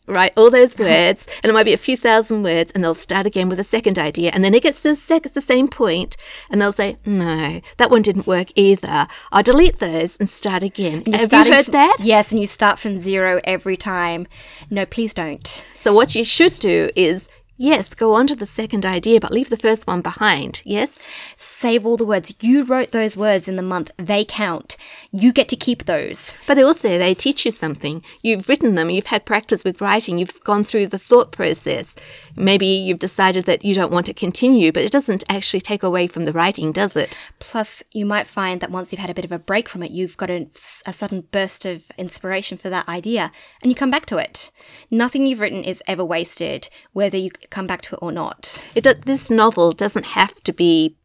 [0.08, 3.26] right, all those words, and it might be a few thousand words, and they'll start
[3.26, 6.18] again with a second idea, and then it gets to the, sec- the same point,
[6.50, 9.08] and they'll say, "No, that one didn't work either.
[9.32, 11.98] I'll delete those and start again." You're Have you heard f- that?
[12.02, 14.28] Yes, and you start from zero every time.
[14.70, 15.68] No, please don't.
[15.80, 17.28] So what you should do is.
[17.64, 20.64] Yes, go on to the second idea, but leave the first one behind.
[20.66, 21.08] Yes?
[21.36, 22.34] Save all the words.
[22.42, 23.92] You wrote those words in the month.
[23.98, 24.78] They count.
[25.12, 26.34] You get to keep those.
[26.48, 28.04] But also, they teach you something.
[28.24, 31.96] You've written them, you've had practice with writing, you've gone through the thought process.
[32.36, 36.08] Maybe you've decided that you don't want to continue, but it doesn't actually take away
[36.08, 37.16] from the writing, does it?
[37.38, 39.92] Plus, you might find that once you've had a bit of a break from it,
[39.92, 40.48] you've got a,
[40.88, 43.32] a sudden burst of inspiration for that idea
[43.62, 44.50] and you come back to it.
[44.90, 48.66] Nothing you've written is ever wasted, whether you come back to it or not.
[48.74, 50.96] It do- this novel doesn't have to be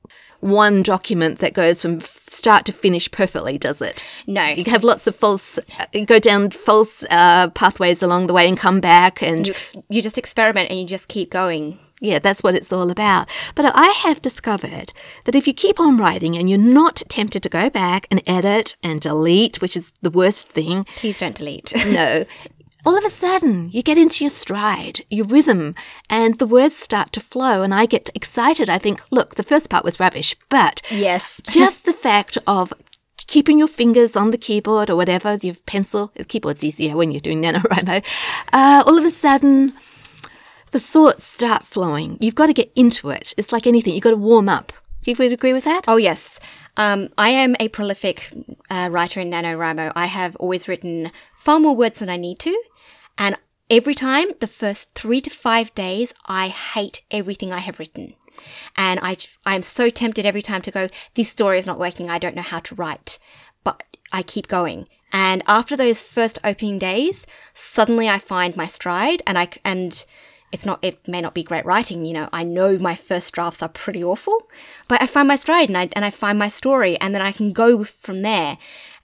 [0.41, 4.05] one document that goes from start to finish perfectly, does it?
[4.27, 4.45] No.
[4.47, 8.59] You have lots of false, uh, go down false uh, pathways along the way and
[8.59, 11.79] come back and You, ex- you just experiment and you just keep going.
[11.99, 13.27] Yeah, that's what it's all about.
[13.55, 14.93] But I have discovered
[15.25, 18.77] that if you keep on writing and you're not tempted to go back and edit
[18.83, 21.73] and delete, which is the worst thing, Please don't delete.
[21.87, 22.27] no,
[22.87, 25.75] all of a sudden you get into your stride, your rhythm,
[26.09, 27.63] and the words start to flow.
[27.63, 28.71] And I get excited.
[28.71, 31.41] I think, look, the first part was rubbish, but yes.
[31.51, 32.73] just the fact of
[33.27, 37.21] keeping your fingers on the keyboard or whatever, your pencil, the keyboard's easier when you're
[37.21, 38.05] doing NaNoWriMo,
[38.53, 39.73] uh, all of a sudden
[40.71, 42.17] the thoughts start flowing.
[42.21, 43.35] You've got to get into it.
[43.37, 44.73] It's like anything, you've got to warm up.
[45.03, 45.85] Do you would agree with that?
[45.89, 46.39] Oh, yes.
[46.77, 48.33] Um, I am a prolific
[48.69, 49.93] uh, writer in NaNoWriMo.
[49.97, 52.63] I have always written far more words than I need to.
[53.19, 53.37] And
[53.71, 58.15] every time, the first three to five days, I hate everything I have written.
[58.77, 62.11] And I, I'm so tempted every time to go, this story is not working.
[62.11, 63.19] I don't know how to write.
[63.65, 64.89] But I keep going.
[65.13, 70.05] And after those first opening days, suddenly I find my stride and I, and
[70.53, 72.05] it's not, it may not be great writing.
[72.05, 74.49] You know, I know my first drafts are pretty awful,
[74.89, 77.33] but I find my stride and I, and I find my story and then I
[77.33, 78.59] can go from there.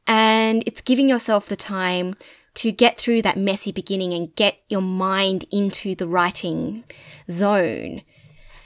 [0.07, 2.17] And it's giving yourself the time
[2.55, 6.85] to get through that messy beginning and get your mind into the writing
[7.31, 8.03] zone.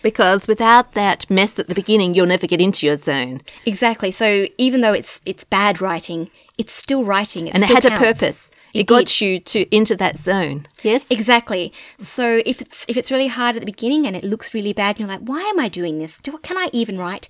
[0.03, 3.41] Because without that mess at the beginning, you'll never get into your zone.
[3.65, 4.11] Exactly.
[4.11, 7.49] So even though it's it's bad writing, it's still writing.
[7.49, 8.51] It And it still had a purpose.
[8.73, 10.69] It, It got you to into that zone.
[10.83, 11.11] Yes?
[11.11, 11.73] Exactly.
[11.99, 14.97] So if it's if it's really hard at the beginning and it looks really bad,
[14.97, 16.19] and you're like, why am I doing this?
[16.19, 17.29] Do can I even write?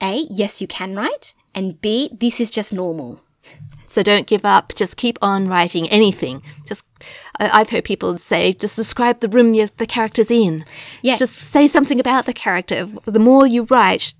[0.00, 3.20] A, yes, you can write, and B, this is just normal.
[3.98, 4.76] So don't give up.
[4.76, 6.40] Just keep on writing anything.
[6.64, 6.86] Just,
[7.40, 10.64] I've heard people say, just describe the room the character's in.
[11.02, 11.16] Yeah.
[11.16, 12.88] Just say something about the character.
[13.06, 14.14] The more you write,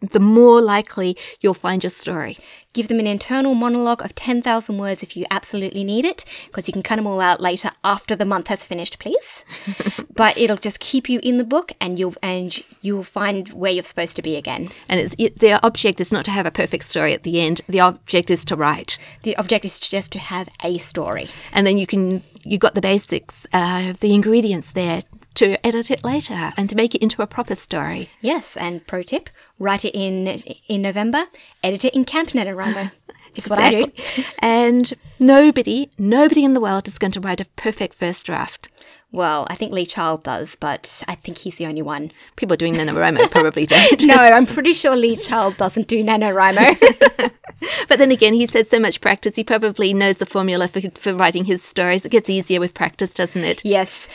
[0.00, 2.38] the more likely you'll find your story.
[2.76, 6.74] Give them an internal monologue of 10,000 words if you absolutely need it, because you
[6.74, 9.46] can cut them all out later after the month has finished, please.
[10.14, 13.82] but it'll just keep you in the book and you'll and you'll find where you're
[13.82, 14.68] supposed to be again.
[14.90, 17.62] And it's, it, the object is not to have a perfect story at the end.
[17.66, 18.98] The object is to write.
[19.22, 21.30] The object is just to have a story.
[21.54, 25.00] And then you can, you got the basics, uh, the ingredients there
[25.36, 28.10] to edit it later and to make it into a proper story.
[28.20, 30.26] Yes, and pro tip, write it in
[30.68, 31.24] in November,
[31.62, 32.92] edit it in Camp NaNoWriMo.
[33.36, 33.92] It's what I do.
[34.38, 38.70] And nobody, nobody in the world is going to write a perfect first draft.
[39.12, 42.12] Well, I think Lee Child does, but I think he's the only one.
[42.36, 44.04] People doing NaNoWriMo probably don't.
[44.04, 47.32] No, I'm pretty sure Lee Child doesn't do NaNoWriMo.
[47.88, 51.14] But then again, he's had so much practice, he probably knows the formula for, for
[51.14, 52.04] writing his stories.
[52.04, 53.64] It gets easier with practice, doesn't it?
[53.64, 54.08] yes.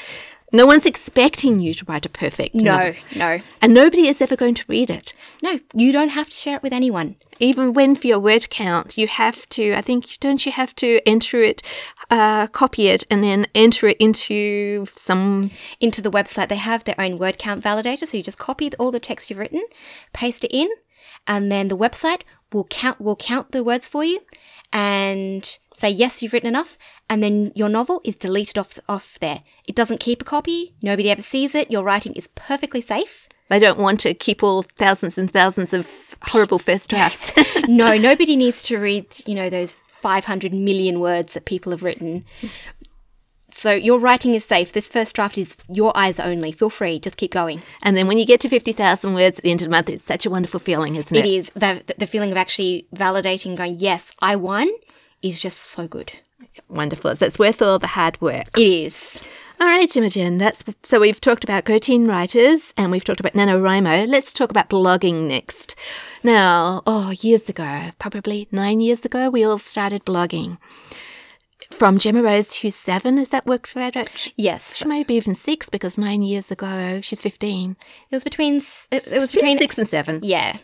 [0.52, 2.94] No one's expecting you to write a perfect No, novel.
[3.16, 3.40] no.
[3.62, 5.14] And nobody is ever going to read it.
[5.42, 7.16] No, you don't have to share it with anyone.
[7.40, 11.02] Even when for your word count, you have to, I think, don't you have to
[11.08, 11.64] enter it,
[12.12, 15.50] uh, copy it, and then enter it into some.
[15.80, 18.92] Into the website, they have their own word count validator, so you just copy all
[18.92, 19.64] the text you've written,
[20.14, 20.70] paste it in,
[21.26, 22.22] and then the website
[22.54, 24.20] will count will count the words for you
[24.74, 26.78] and say yes you've written enough
[27.12, 31.12] and then your novel is deleted off off there it doesn't keep a copy nobody
[31.12, 35.18] ever sees it your writing is perfectly safe They don't want to keep all thousands
[35.18, 35.86] and thousands of
[36.24, 37.34] horrible first drafts.
[37.68, 42.26] no nobody needs to read you know those 500 million words that people have written.
[43.54, 44.72] So your writing is safe.
[44.72, 46.52] This first draft is your eyes only.
[46.54, 47.62] Feel free, just keep going.
[47.84, 50.06] And then when you get to 50,000 words at the end of the month, it's
[50.06, 51.26] such a wonderful feeling, isn't it?
[51.26, 54.70] It is the the feeling of actually validating, going, yes, I won,
[55.22, 56.14] is just so good.
[56.70, 57.16] Wonderful.
[57.16, 58.58] So it's worth all the hard work.
[58.58, 59.22] It is.
[59.60, 63.34] All right, Imogen, that's so we've talked about Go Teen Writers and we've talked about
[63.34, 64.08] NaNoWriMo.
[64.08, 65.76] Let's talk about blogging next.
[66.24, 70.58] Now, oh, years ago, probably nine years ago, we all started blogging.
[71.70, 74.34] From Gemma Rose, who's seven, is that worked for right?
[74.36, 74.76] Yes.
[74.78, 77.78] She might be even six because nine years ago she's 15.
[78.10, 78.56] It was between,
[78.92, 80.22] it, it was between, Six and seven.
[80.24, 80.58] yeah.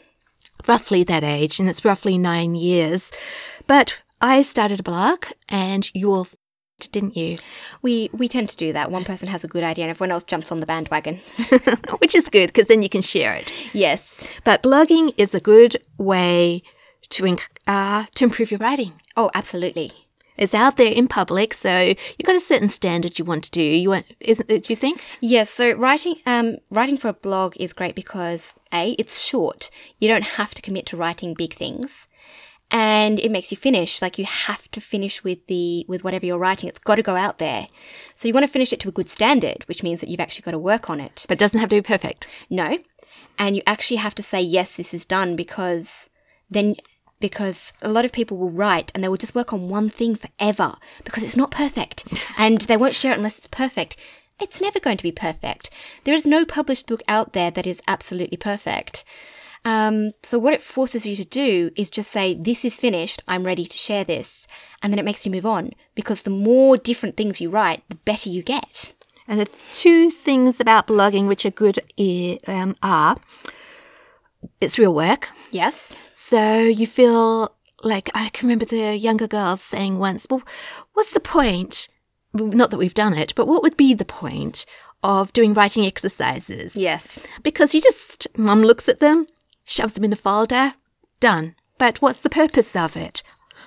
[0.68, 3.12] roughly that age, and it's roughly nine years.
[3.68, 6.28] But I started a blog, and you all,
[6.92, 7.36] didn't you?
[7.82, 8.92] We, we tend to do that.
[8.92, 11.20] One person has a good idea and everyone else jumps on the bandwagon.
[12.00, 13.52] Which is good because then you can share it.
[13.74, 14.32] yes.
[14.44, 16.64] But blogging is a good way
[17.10, 18.94] to inc- uh, to improve your writing.
[19.16, 19.92] Oh, absolutely.
[20.38, 23.62] It's out there in public, so you've got a certain standard you want to do.
[23.62, 24.66] You want, isn't it?
[24.66, 25.02] Do you think?
[25.20, 29.72] Yes, so writing um writing for a blog is great because A, it's short.
[30.00, 32.08] You don't have to commit to writing big things.
[32.70, 34.02] And it makes you finish.
[34.02, 36.68] Like you have to finish with the with whatever you're writing.
[36.68, 37.68] It's gotta go out there.
[38.16, 40.44] So you want to finish it to a good standard, which means that you've actually
[40.44, 41.26] got to work on it.
[41.28, 42.28] But it doesn't have to be perfect.
[42.50, 42.78] No.
[43.40, 46.10] And you actually have to say, yes, this is done because
[46.50, 46.76] then,
[47.20, 50.16] because a lot of people will write and they will just work on one thing
[50.16, 52.06] forever because it's not perfect
[52.38, 53.96] and they won't share it unless it's perfect.
[54.40, 55.72] It's never going to be perfect.
[56.04, 59.04] There is no published book out there that is absolutely perfect.
[59.68, 63.22] Um, so what it forces you to do is just say, this is finished.
[63.28, 64.48] I'm ready to share this.
[64.82, 67.96] And then it makes you move on because the more different things you write, the
[67.96, 68.94] better you get.
[69.28, 71.80] And the two things about blogging which are good
[72.48, 73.18] um, are
[74.62, 75.32] it's real work.
[75.52, 75.98] Yes.
[76.16, 77.54] So you feel
[77.84, 80.44] like I can remember the younger girls saying once, well,
[80.94, 81.90] what's the point?
[82.34, 84.66] Not that we've done it, but what would be the point
[85.04, 86.74] of doing writing exercises?
[86.78, 87.26] Yes.
[87.44, 89.28] Because you just, mum looks at them,
[89.68, 90.74] shoves them in a folder,
[91.20, 91.56] done.
[91.78, 93.22] But what's the purpose of it?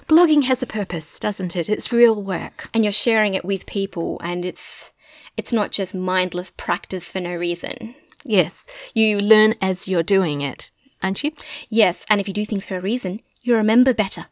[0.09, 1.69] Blogging has a purpose, doesn't it?
[1.69, 2.69] It's real work.
[2.75, 4.93] and you're sharing it with people and it's
[5.37, 7.95] it's not just mindless practice for no reason.
[8.25, 10.71] Yes, you learn as you're doing it,
[11.03, 11.33] aren't you?
[11.69, 14.27] Yes, and if you do things for a reason, you remember better.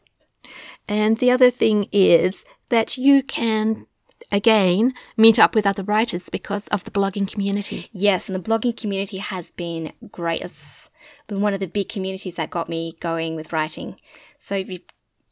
[0.87, 3.87] And the other thing is that you can,
[4.31, 7.89] again, meet up with other writers because of the blogging community.
[7.91, 10.41] Yes, and the blogging community has been great.
[10.41, 10.89] It's
[11.27, 13.99] been one of the big communities that got me going with writing.
[14.37, 14.79] So you,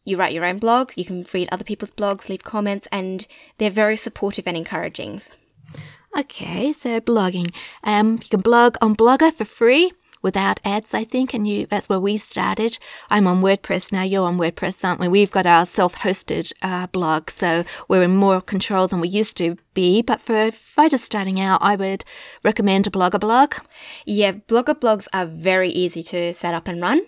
[0.03, 3.27] you write your own blogs, you can read other people's blogs, leave comments, and
[3.57, 5.21] they're very supportive and encouraging.
[6.17, 7.53] Okay, so blogging.
[7.83, 9.91] Um, you can blog on Blogger for free
[10.21, 12.77] without ads, I think, and you that's where we started.
[13.09, 14.03] I'm on WordPress now.
[14.03, 15.07] You're on WordPress, aren't we?
[15.07, 19.57] We've got our self-hosted uh, blog, so we're in more control than we used to
[19.73, 20.01] be.
[20.01, 22.03] But for writers starting out, I would
[22.43, 23.55] recommend a Blogger blog.
[24.05, 27.01] Yeah, blogger blogs are very easy to set up and run.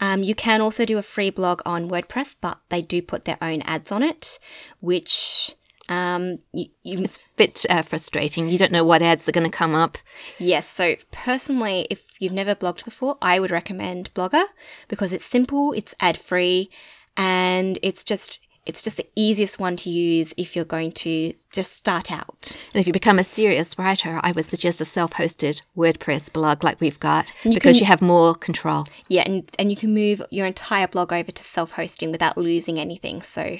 [0.00, 3.38] Um, you can also do a free blog on WordPress, but they do put their
[3.40, 4.38] own ads on it,
[4.80, 5.54] which
[5.88, 8.48] um, you, you It's a bit uh, frustrating.
[8.48, 9.98] You don't know what ads are going to come up.
[10.38, 10.68] yes.
[10.68, 14.44] So personally, if you've never blogged before, I would recommend Blogger
[14.88, 16.70] because it's simple, it's ad free,
[17.16, 21.72] and it's just it's just the easiest one to use if you're going to just
[21.72, 22.56] start out.
[22.74, 26.80] And if you become a serious writer, I would suggest a self-hosted WordPress blog like
[26.80, 28.86] we've got you because can- you have more control.
[29.08, 32.78] Yeah, and, and you can move your entire blog over to self hosting without losing
[32.80, 33.22] anything.
[33.22, 33.58] So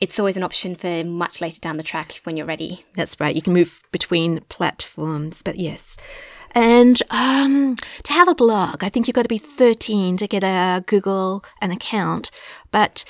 [0.00, 2.84] it's always an option for much later down the track when you're ready.
[2.94, 3.36] That's right.
[3.36, 5.96] You can move between platforms, but yes.
[6.52, 10.42] And um, to have a blog, I think you've got to be 13 to get
[10.42, 12.30] a Google an account.
[12.70, 13.04] But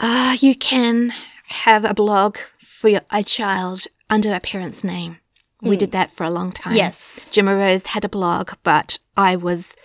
[0.00, 1.12] uh, you can
[1.46, 5.18] have a blog for your, a child under a parent's name.
[5.62, 6.74] We did that for a long time.
[6.74, 7.28] Yes.
[7.30, 9.76] Gemma Rose had a blog, but I was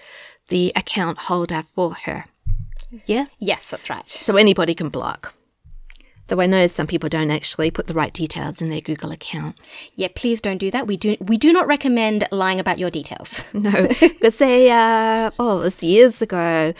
[0.48, 2.26] the account holder for her.
[3.06, 3.26] Yeah?
[3.40, 4.10] Yes, that's right.
[4.10, 5.28] So anybody can blog.
[6.28, 9.58] Though I know some people don't actually put the right details in their Google account.
[9.96, 10.88] Yeah, please don't do that.
[10.88, 13.44] We do we do not recommend lying about your details.
[13.54, 16.74] No, because they, uh, oh, it was years ago,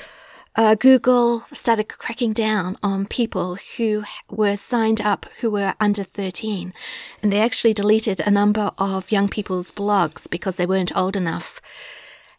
[0.56, 6.74] uh, Google started cracking down on people who were signed up who were under 13.
[7.22, 11.60] And they actually deleted a number of young people's blogs because they weren't old enough.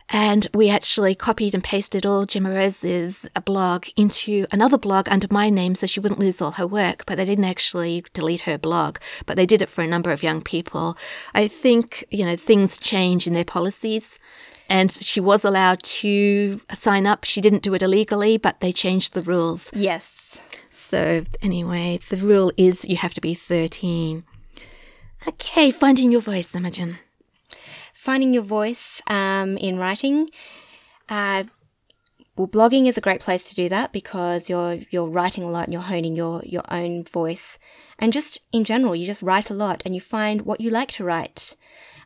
[0.08, 5.74] And we actually copied and pasted all Rose's blog into another blog under my name
[5.74, 7.04] so she wouldn't lose all her work.
[7.06, 10.22] But they didn't actually delete her blog, but they did it for a number of
[10.22, 10.96] young people.
[11.34, 14.18] I think, you know, things change in their policies.
[14.68, 17.24] And she was allowed to sign up.
[17.24, 19.70] She didn't do it illegally, but they changed the rules.
[19.72, 20.40] yes.
[20.70, 24.24] So, anyway, the rule is you have to be 13.
[25.26, 26.98] Okay, finding your voice, Imogen.
[27.94, 30.28] Finding your voice um, in writing.
[31.08, 31.44] Uh,
[32.36, 35.64] well, blogging is a great place to do that because you're you're writing a lot
[35.64, 37.58] and you're honing your your own voice,
[37.98, 40.92] and just in general, you just write a lot and you find what you like
[40.92, 41.56] to write.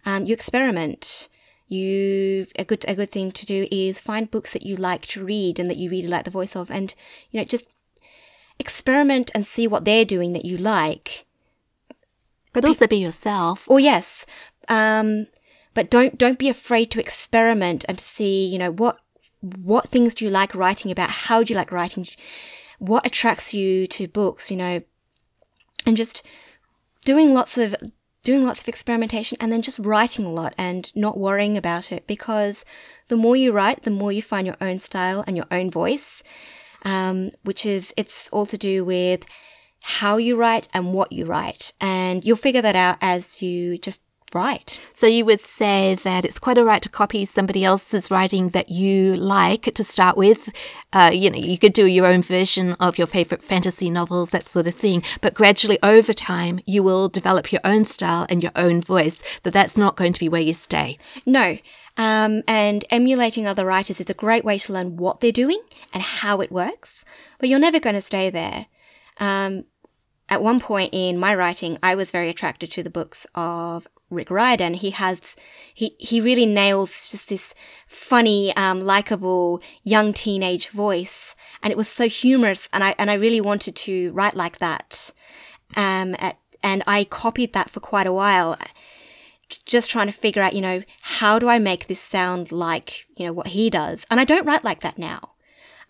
[0.07, 1.29] Um, you experiment.
[1.71, 5.25] You a good a good thing to do is find books that you like to
[5.25, 6.93] read and that you really like the voice of, and
[7.31, 7.69] you know just
[8.59, 11.27] experiment and see what they're doing that you like.
[12.53, 13.71] But also be yourself.
[13.71, 14.27] Or yes,
[14.67, 15.29] um,
[15.73, 18.99] but don't don't be afraid to experiment and see you know what
[19.41, 21.11] what things do you like writing about?
[21.11, 22.05] How do you like writing?
[22.81, 24.51] What attracts you to books?
[24.51, 24.83] You know,
[25.87, 26.25] and just
[27.05, 27.77] doing lots of
[28.23, 32.07] doing lots of experimentation and then just writing a lot and not worrying about it
[32.07, 32.65] because
[33.09, 36.23] the more you write, the more you find your own style and your own voice,
[36.85, 39.25] um, which is it's all to do with
[39.83, 44.03] how you write and what you write, and you'll figure that out as you just
[44.33, 44.79] Right.
[44.93, 48.69] So you would say that it's quite all right to copy somebody else's writing that
[48.69, 50.51] you like to start with.
[50.93, 54.47] Uh, you know, you could do your own version of your favorite fantasy novels, that
[54.47, 55.03] sort of thing.
[55.21, 59.21] But gradually over time, you will develop your own style and your own voice.
[59.43, 60.97] That that's not going to be where you stay.
[61.27, 61.59] No.
[61.97, 65.61] Um, and emulating other writers is a great way to learn what they're doing
[65.93, 67.05] and how it works.
[67.41, 68.67] But you're never going to stay there.
[69.19, 69.65] Um,
[70.29, 74.31] at one point in my writing, I was very attracted to the books of Rick
[74.31, 74.75] Riordan.
[74.75, 75.37] He has,
[75.73, 77.55] he, he really nails just this
[77.87, 81.35] funny, um, likable young teenage voice.
[81.63, 82.69] And it was so humorous.
[82.73, 85.13] And I, and I really wanted to write like that.
[85.77, 88.59] Um, at, and I copied that for quite a while.
[89.65, 93.27] Just trying to figure out, you know, how do I make this sound like, you
[93.27, 94.05] know, what he does?
[94.11, 95.31] And I don't write like that now.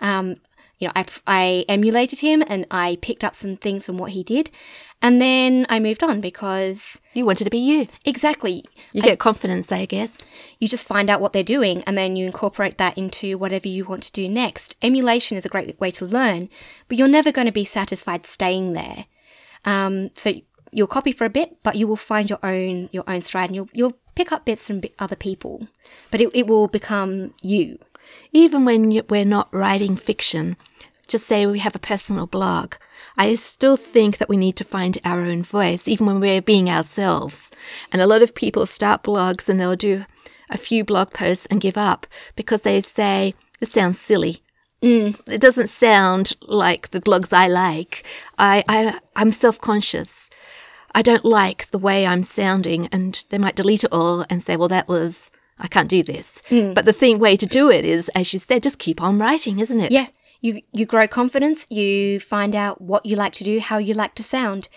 [0.01, 0.37] Um,
[0.81, 4.25] you know, I, I emulated him and I picked up some things from what he
[4.25, 4.51] did.
[5.03, 7.01] And then I moved on because.
[7.15, 7.87] You wanted to be you.
[8.05, 8.65] Exactly.
[8.93, 10.27] You get confidence, I guess.
[10.59, 13.85] You just find out what they're doing and then you incorporate that into whatever you
[13.85, 14.77] want to do next.
[14.83, 16.49] Emulation is a great way to learn,
[16.89, 19.07] but you're never going to be satisfied staying there.
[19.65, 20.35] Um, so
[20.73, 23.57] you'll copy for a bit, but you will find your own your own stride and
[23.57, 25.67] you'll, you'll pick up bits from other people,
[26.11, 27.79] but it, it will become you.
[28.33, 30.57] Even when we're not writing fiction,
[31.11, 32.75] just say we have a personal blog.
[33.19, 36.71] I still think that we need to find our own voice, even when we're being
[36.71, 37.51] ourselves.
[37.93, 40.07] And a lot of people start blogs and they'll do
[40.49, 42.07] a few blog posts and give up
[42.37, 44.43] because they say, this sounds silly.
[44.83, 48.05] Mm, it doesn't sound like the blogs I like.
[48.39, 50.31] I, I, I'm self conscious.
[50.95, 54.57] I don't like the way I'm sounding, and they might delete it all and say,
[54.57, 56.43] well, that was, I can't do this.
[56.49, 56.75] Mm.
[56.75, 59.59] But the thing, way to do it is, as you said, just keep on writing,
[59.59, 59.93] isn't it?
[59.93, 60.07] Yeah
[60.41, 64.15] you you grow confidence, you find out what you like to do, how you like
[64.17, 64.69] to sound.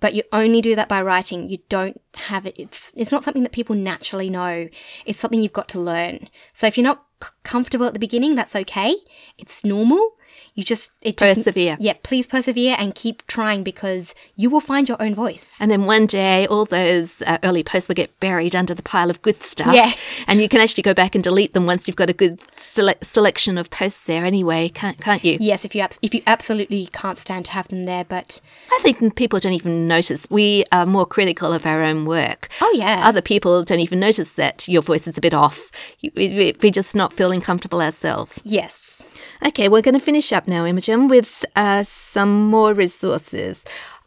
[0.00, 1.48] But you only do that by writing.
[1.48, 2.54] You don't have it.
[2.58, 4.68] It's it's not something that people naturally know.
[5.06, 6.28] It's something you've got to learn.
[6.52, 7.04] So if you're not
[7.42, 8.96] comfortable at the beginning, that's okay.
[9.38, 10.16] It's normal
[10.54, 11.76] you just it just, persevere.
[11.80, 15.56] Yeah, please persevere and keep trying because you will find your own voice.
[15.60, 19.10] And then one day, all those uh, early posts will get buried under the pile
[19.10, 19.74] of good stuff.
[19.74, 19.92] Yeah,
[20.28, 22.94] and you can actually go back and delete them once you've got a good sele-
[23.02, 24.24] selection of posts there.
[24.24, 25.38] Anyway, can't can't you?
[25.40, 28.40] Yes, if you abs- if you absolutely can't stand to have them there, but
[28.70, 30.26] I think people don't even notice.
[30.30, 32.48] We are more critical of our own work.
[32.60, 35.70] Oh yeah, other people don't even notice that your voice is a bit off.
[36.14, 38.40] We, we're just not feeling comfortable ourselves.
[38.44, 39.02] Yes.
[39.46, 43.64] Okay, we're going to finish up now, Imogen, with uh, some more resources.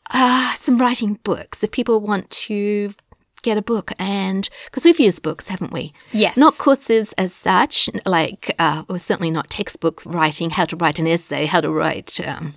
[0.10, 1.64] Uh, some writing books.
[1.64, 2.94] If people want to
[3.44, 7.90] get a book and because we've used books haven't we yes not courses as such
[8.06, 12.20] like uh well certainly not textbook writing how to write an essay how to write
[12.28, 12.54] um,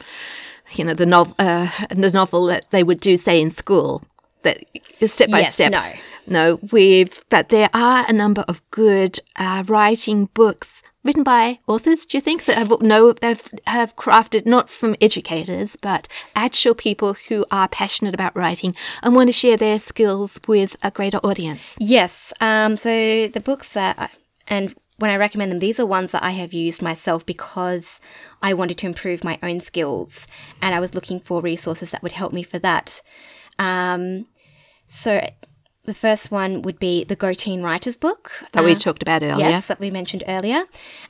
[0.73, 4.03] you know the novel uh, the novel that they would do say in school
[4.43, 4.63] that
[5.07, 5.93] step by yes, step no
[6.27, 12.05] no we've but there are a number of good uh, writing books written by authors,
[12.05, 16.07] do you think, that have, know, have, have crafted not from educators, but
[16.37, 20.91] actual people who are passionate about writing and want to share their skills with a
[20.91, 21.77] greater audience?
[21.81, 22.33] Yes.
[22.41, 24.09] Um, so the books that, I,
[24.49, 28.01] and when I recommend them, these are ones that I have used myself because
[28.43, 30.27] I wanted to improve my own skills
[30.61, 33.01] and I was looking for resources that would help me for that.
[33.59, 34.27] Um,
[34.91, 35.21] so
[35.85, 38.33] the first one would be the Go Teen Writers book.
[38.53, 39.39] That uh, we talked about earlier.
[39.39, 40.65] Yes, that we mentioned earlier.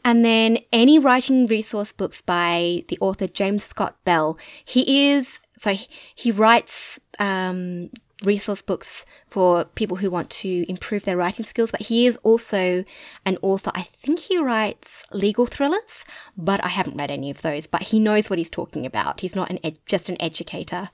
[0.04, 4.38] And then any writing resource books by the author James Scott Bell.
[4.64, 5.74] He is, so
[6.14, 7.90] he writes um,
[8.22, 11.70] resource books for people who want to improve their writing skills.
[11.70, 12.84] But he is also
[13.26, 13.72] an author.
[13.74, 16.04] I think he writes legal thrillers,
[16.36, 17.66] but I haven't read any of those.
[17.66, 19.20] But he knows what he's talking about.
[19.20, 20.90] He's not an ed- just an educator.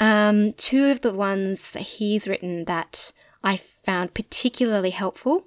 [0.00, 3.12] Um, two of the ones that he's written that
[3.42, 5.46] I found particularly helpful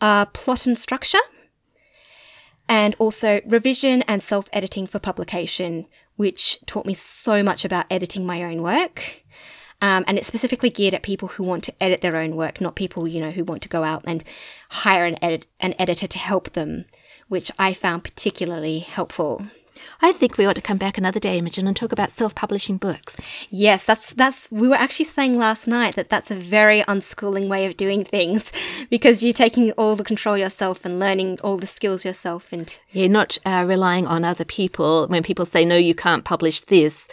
[0.00, 1.20] are Plot and Structure
[2.68, 8.24] and also revision and self editing for publication, which taught me so much about editing
[8.24, 9.22] my own work.
[9.80, 12.76] Um, and it's specifically geared at people who want to edit their own work, not
[12.76, 14.22] people, you know, who want to go out and
[14.70, 16.84] hire an, edit- an editor to help them,
[17.26, 19.42] which I found particularly helpful.
[20.00, 23.16] I think we ought to come back another day, Imogen, and talk about self-publishing books.
[23.50, 27.66] Yes, that's that's we were actually saying last night that that's a very unschooling way
[27.66, 28.52] of doing things
[28.90, 33.08] because you're taking all the control yourself and learning all the skills yourself and Yeah,
[33.08, 35.06] not uh, relying on other people.
[35.08, 37.08] When people say, no, you can't publish this,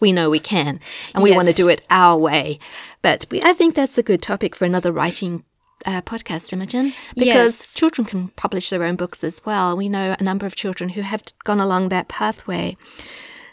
[0.00, 0.80] we know we can.
[1.14, 2.58] And we want to do it our way.
[3.02, 5.44] But we, I think that's a good topic for another writing
[5.86, 7.74] uh, podcast, Imogen, because Yes.
[7.74, 9.76] children can publish their own books as well.
[9.76, 12.76] We know a number of children who have gone along that pathway.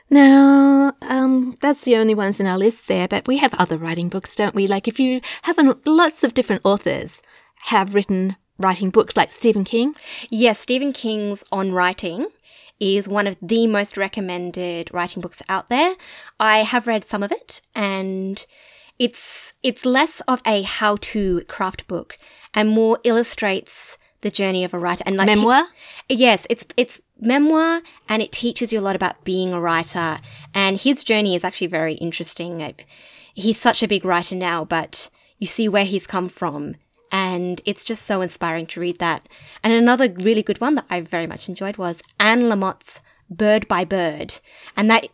[0.09, 4.07] Now, um, that's the only ones in our list there, but we have other writing
[4.09, 4.65] books, don't we?
[4.67, 7.21] Like if you have an, lots of different authors
[7.65, 9.95] have written writing books like Stephen King.
[10.29, 12.27] Yes, Stephen King's On Writing
[12.79, 15.95] is one of the most recommended writing books out there.
[16.39, 18.45] I have read some of it and
[18.99, 22.17] it's it's less of a how-to craft book
[22.53, 25.67] and more illustrates the journey of a writer and like Memoir?
[26.09, 30.19] Yes, it's it's memoir and it teaches you a lot about being a writer
[30.53, 32.75] and his journey is actually very interesting.
[33.33, 36.75] He's such a big writer now, but you see where he's come from
[37.11, 39.27] and it's just so inspiring to read that.
[39.63, 43.85] And another really good one that I very much enjoyed was Anne Lamott's Bird by
[43.85, 44.39] Bird.
[44.75, 45.07] And that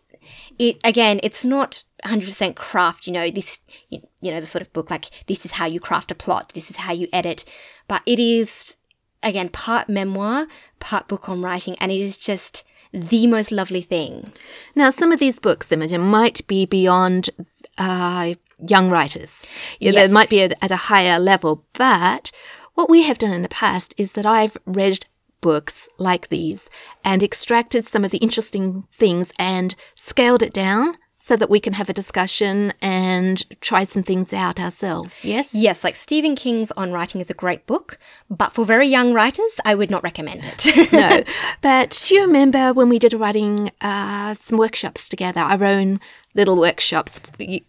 [0.59, 3.59] it again, it's not 100% craft, you know, this
[3.89, 4.01] you
[4.31, 6.77] know the sort of book like this is how you craft a plot, this is
[6.77, 7.45] how you edit,
[7.87, 8.77] but it is
[9.21, 10.47] again part memoir,
[10.79, 12.63] part book on writing and it is just
[12.93, 14.31] the most lovely thing.
[14.75, 17.31] Now, some of these books, Imogen, might be beyond
[17.77, 18.35] uh,
[18.67, 19.43] young writers.
[19.79, 20.07] Yeah, Yes.
[20.07, 21.65] They might be at, at a higher level.
[21.73, 22.31] But
[22.75, 25.07] what we have done in the past is that I've read
[25.43, 26.69] books like these
[27.03, 31.71] and extracted some of the interesting things and scaled it down so that we can
[31.71, 35.17] have a discussion and try some things out ourselves.
[35.23, 35.53] Yes?
[35.53, 37.97] Yes, like Stephen King's On Writing is a great book,
[38.29, 40.91] but for very young writers, I would not recommend it.
[40.91, 41.23] no.
[41.61, 46.01] But do you remember when we did writing uh, some workshops together, our own
[46.35, 47.21] little workshops?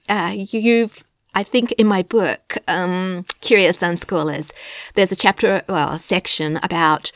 [0.09, 1.05] Uh, you've,
[1.37, 4.51] I think, in my book, um, Curious Unschoolers,
[4.95, 7.13] there's a chapter, well, a section about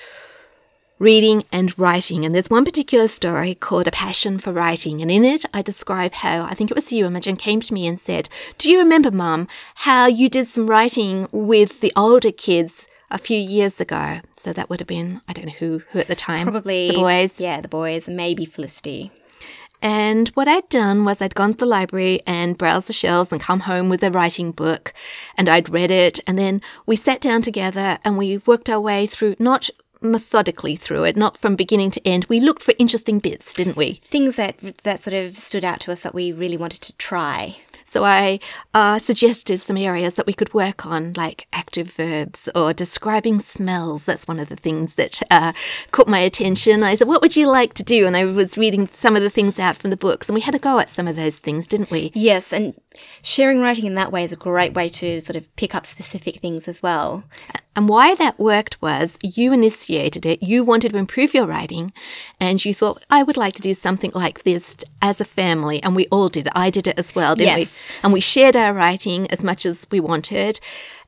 [0.99, 2.25] reading and writing.
[2.25, 5.01] And there's one particular story called A Passion for Writing.
[5.01, 7.87] And in it, I describe how, I think it was you, Imogen, came to me
[7.87, 12.87] and said, Do you remember, Mum, how you did some writing with the older kids
[13.11, 14.21] a few years ago?
[14.37, 16.45] So that would have been, I don't know who, who at the time.
[16.45, 17.41] Probably The boys.
[17.41, 19.13] Yeah, the boys, maybe Felicity.
[19.81, 23.41] And what I'd done was I'd gone to the library and browsed the shelves and
[23.41, 24.93] come home with a writing book
[25.37, 26.19] and I'd read it.
[26.27, 29.71] And then we sat down together and we worked our way through, not
[30.01, 32.27] methodically through it, not from beginning to end.
[32.29, 34.01] We looked for interesting bits, didn't we?
[34.05, 37.57] Things that that sort of stood out to us that we really wanted to try.
[37.89, 38.39] So I
[38.75, 44.05] uh, suggested some areas that we could work on, like active verbs or describing smells.
[44.05, 45.55] That's one of the things that uh,
[45.91, 46.83] caught my attention.
[46.83, 49.31] I said, "What would you like to do?" And I was reading some of the
[49.31, 51.67] things out from the books, and we had a go at some of those things,
[51.67, 52.13] didn't we?
[52.15, 52.79] Yes, and
[53.23, 56.37] sharing writing in that way is a great way to sort of pick up specific
[56.37, 57.25] things as well.
[57.79, 61.93] And why that worked was you initiated it, you wanted to improve your writing,
[62.41, 65.81] and you thought, I would like to do something like this as a family.
[65.85, 66.49] And we all did.
[66.57, 67.93] I did it as well, didn't Yes.
[67.93, 68.01] we?
[68.03, 70.59] And we shared our writing as much as we wanted.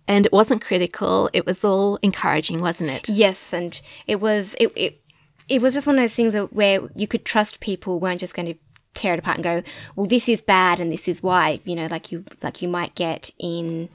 [0.06, 3.08] And it wasn't critical, it was all encouraging, wasn't it?
[3.08, 5.00] Yes, and it was it it,
[5.48, 8.46] it was just one of those things where you could trust people weren't just going
[8.46, 8.58] to
[8.94, 9.62] tear it apart and go,
[9.96, 11.58] well, this is bad and this is why.
[11.64, 13.88] You know, like you like you might get in.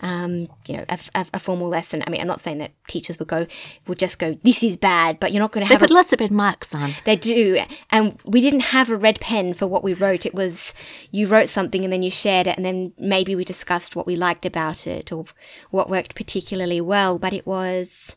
[0.00, 2.04] Um, you know, a, a, a formal lesson.
[2.06, 3.46] I mean, I'm not saying that teachers would go,
[3.86, 5.94] would just go, this is bad, but you're not going to They have a put
[5.94, 6.90] lots of red marks on.
[7.04, 7.60] They do.
[7.90, 10.24] And we didn't have a red pen for what we wrote.
[10.24, 10.72] It was
[11.10, 14.14] you wrote something and then you shared it, and then maybe we discussed what we
[14.14, 15.24] liked about it or
[15.70, 17.18] what worked particularly well.
[17.18, 18.14] But it was,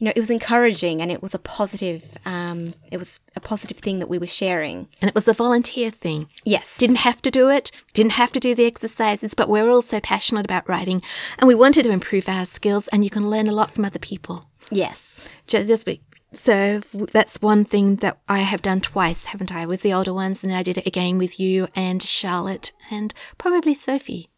[0.00, 3.76] you know, it was encouraging and it was a positive, um, it was a positive
[3.76, 4.88] thing that we were sharing.
[5.00, 6.28] And it was a volunteer thing.
[6.42, 6.78] Yes.
[6.78, 10.00] Didn't have to do it, didn't have to do the exercises, but we're all so
[10.00, 11.02] passionate about writing
[11.38, 13.98] and we wanted to improve our skills, and you can learn a lot from other
[13.98, 14.46] people.
[14.70, 15.28] Yes.
[15.46, 16.00] Just, just be,
[16.32, 16.80] so
[17.12, 20.54] that's one thing that I have done twice, haven't I, with the older ones, and
[20.54, 24.30] I did it again with you and Charlotte and probably Sophie.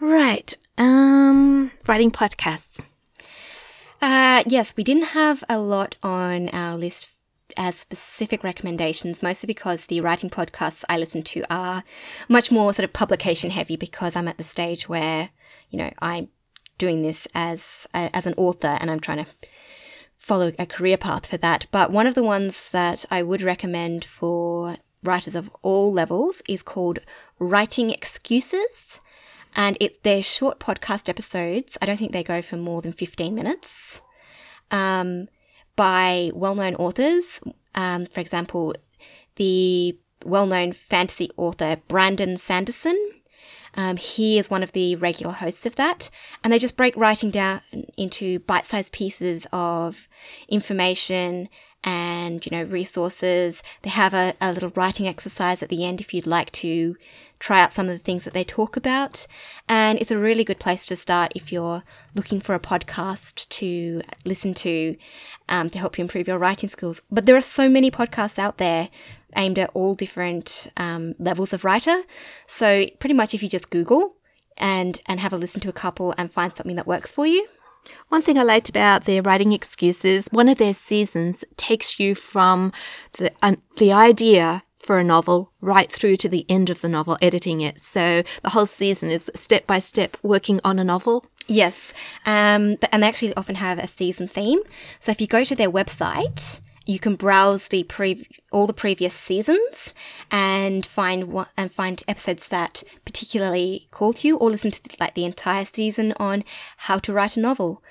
[0.00, 0.56] Right.
[0.76, 2.80] Um, writing podcasts.
[4.00, 7.10] Uh, yes, we didn't have a lot on our list
[7.56, 11.84] as specific recommendations, mostly because the writing podcasts I listen to are
[12.28, 15.30] much more sort of publication heavy because I'm at the stage where,
[15.70, 16.28] you know, I'm
[16.78, 19.30] doing this as as an author and I'm trying to
[20.18, 21.66] follow a career path for that.
[21.70, 26.62] But one of the ones that I would recommend for writers of all levels is
[26.62, 26.98] called
[27.38, 29.00] Writing Excuses.
[29.56, 31.78] And it's their short podcast episodes.
[31.80, 34.02] I don't think they go for more than 15 minutes.
[34.70, 35.28] Um,
[35.76, 37.40] by well known authors.
[37.74, 38.74] Um, for example,
[39.36, 42.98] the well known fantasy author Brandon Sanderson.
[43.74, 46.10] Um, he is one of the regular hosts of that.
[46.42, 47.60] And they just break writing down
[47.96, 50.08] into bite sized pieces of
[50.48, 51.50] information
[51.84, 53.62] and, you know, resources.
[53.82, 56.96] They have a, a little writing exercise at the end if you'd like to
[57.38, 59.26] try out some of the things that they talk about.
[59.68, 61.82] And it's a really good place to start if you're
[62.14, 64.96] looking for a podcast to listen to
[65.48, 67.02] um, to help you improve your writing skills.
[67.10, 68.88] But there are so many podcasts out there
[69.36, 72.02] aimed at all different um, levels of writer.
[72.46, 74.16] So pretty much if you just Google
[74.56, 77.46] and and have a listen to a couple and find something that works for you.
[78.08, 82.72] One thing I liked about their writing excuses, one of their seasons takes you from
[83.18, 87.18] the uh, the idea for a novel right through to the end of the novel,
[87.20, 87.84] editing it.
[87.84, 91.26] So the whole season is step by step working on a novel.
[91.48, 91.92] Yes,
[92.24, 94.60] um, and they actually often have a season theme.
[95.00, 99.14] So if you go to their website, you can browse the pre- all the previous
[99.14, 99.92] seasons
[100.30, 105.14] and find one, and find episodes that particularly call to you, or listen to like
[105.14, 106.44] the entire season on
[106.78, 107.82] how to write a novel,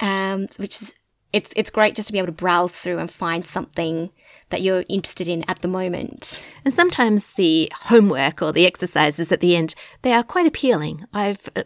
[0.00, 0.94] um, which is
[1.32, 4.10] it's it's great just to be able to browse through and find something
[4.50, 6.44] that you're interested in at the moment.
[6.64, 11.04] And sometimes the homework or the exercises at the end, they are quite appealing.
[11.12, 11.64] I've uh,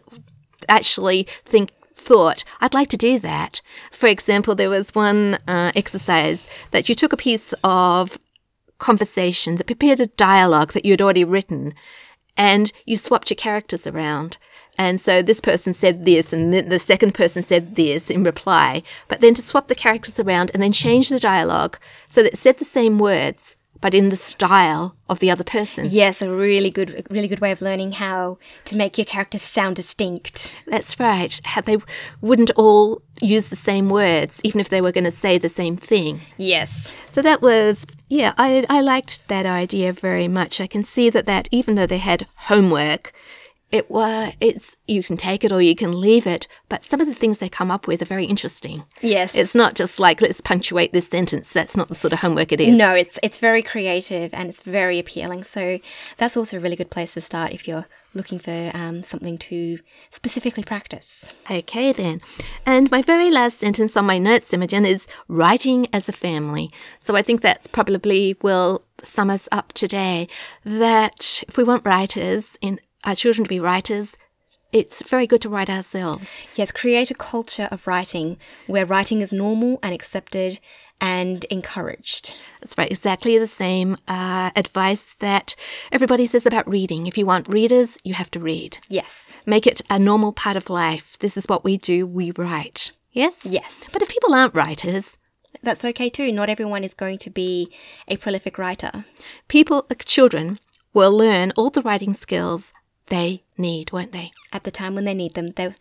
[0.67, 3.61] actually think thought I'd like to do that.
[3.91, 8.19] For example, there was one uh, exercise that you took a piece of
[8.77, 11.73] conversations, prepared a dialogue that you had already written,
[12.35, 14.37] and you swapped your characters around.
[14.77, 18.83] And so this person said this, and the second person said this in reply.
[19.07, 21.77] But then to swap the characters around and then change the dialogue
[22.07, 25.85] so that it said the same words, but in the style of the other person.
[25.89, 29.75] Yes, a really good, really good way of learning how to make your characters sound
[29.75, 30.57] distinct.
[30.65, 31.39] That's right.
[31.43, 31.77] How they
[32.21, 35.77] wouldn't all use the same words, even if they were going to say the same
[35.77, 36.21] thing.
[36.37, 36.97] Yes.
[37.11, 40.61] So that was, yeah, I, I liked that idea very much.
[40.61, 43.11] I can see that that even though they had homework,
[43.73, 47.07] it were it's you can take it or you can leave it but some of
[47.07, 48.83] the things they come up with are very interesting.
[49.01, 49.35] Yes.
[49.35, 51.51] It's not just like let's punctuate this sentence.
[51.51, 52.77] That's not the sort of homework it is.
[52.77, 55.43] No it's it's very creative and it's very appealing.
[55.43, 55.79] So
[56.17, 59.79] that's also a really good place to start if you're looking for um, something to
[60.11, 61.33] specifically practice.
[61.49, 62.21] Okay then.
[62.67, 66.71] And my very last sentence on my notes imogen is writing as a family.
[66.99, 70.27] So i think that probably will sum us up today
[70.63, 74.13] that if we want writers in our children to be writers,
[74.71, 76.29] it's very good to write ourselves.
[76.55, 80.59] Yes, create a culture of writing where writing is normal and accepted
[80.99, 82.33] and encouraged.
[82.59, 85.55] That's right, exactly the same uh, advice that
[85.91, 87.05] everybody says about reading.
[87.05, 88.79] If you want readers, you have to read.
[88.89, 89.37] Yes.
[89.45, 91.19] Make it a normal part of life.
[91.19, 92.93] This is what we do, we write.
[93.11, 93.45] Yes?
[93.45, 93.89] Yes.
[93.93, 95.19] But if people aren't writers,
[95.61, 96.31] that's okay too.
[96.31, 97.71] Not everyone is going to be
[98.07, 99.05] a prolific writer.
[99.47, 100.59] People, children,
[100.93, 102.73] will learn all the writing skills
[103.07, 104.31] they need, won't they?
[104.51, 105.51] At the time when they need them.
[105.51, 105.75] They,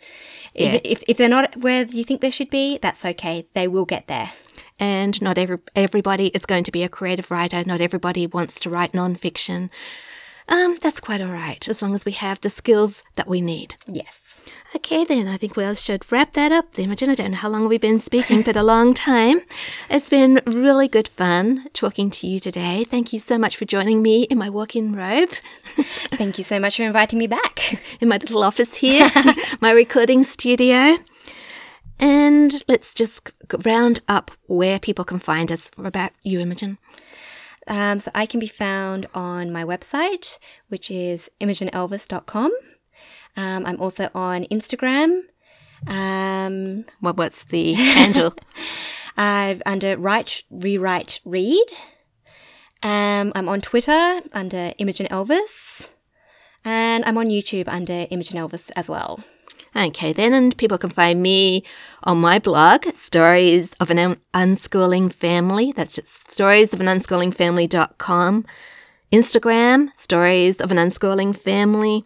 [0.54, 0.80] yeah.
[0.84, 3.46] if, if they're not where you think they should be, that's okay.
[3.54, 4.32] They will get there.
[4.78, 7.62] And not every, everybody is going to be a creative writer.
[7.64, 9.70] Not everybody wants to write nonfiction.
[10.52, 13.76] Um, that's quite all right, as long as we have the skills that we need.
[13.86, 14.42] Yes.
[14.76, 16.78] Okay, then I think we all should wrap that up.
[16.78, 19.40] Imogen, I don't know how long we've been speaking, but a long time.
[19.88, 22.84] It's been really good fun talking to you today.
[22.84, 25.30] Thank you so much for joining me in my walk-in robe.
[26.16, 29.10] Thank you so much for inviting me back in my little office here,
[29.62, 30.98] my recording studio.
[31.98, 33.30] And let's just
[33.64, 36.76] round up where people can find us about you, Imogen.
[37.68, 42.52] Um, so I can be found on my website, which is imogenelvis.com.
[43.36, 45.22] Um, I'm also on Instagram.
[45.86, 48.34] Um, well, what's the handle?
[49.16, 51.66] uh, under Write, Rewrite, Read.
[52.82, 55.90] Um, I'm on Twitter under Imogen Elvis.
[56.64, 59.20] And I'm on YouTube under Imogen Elvis as well.
[59.74, 61.64] Okay, then, and people can find me
[62.02, 65.72] on my blog, Stories of an Unschooling Family.
[65.72, 68.44] That's just stories of an unschooling family.com.
[69.10, 72.04] Instagram, Stories of an Unschooling Family.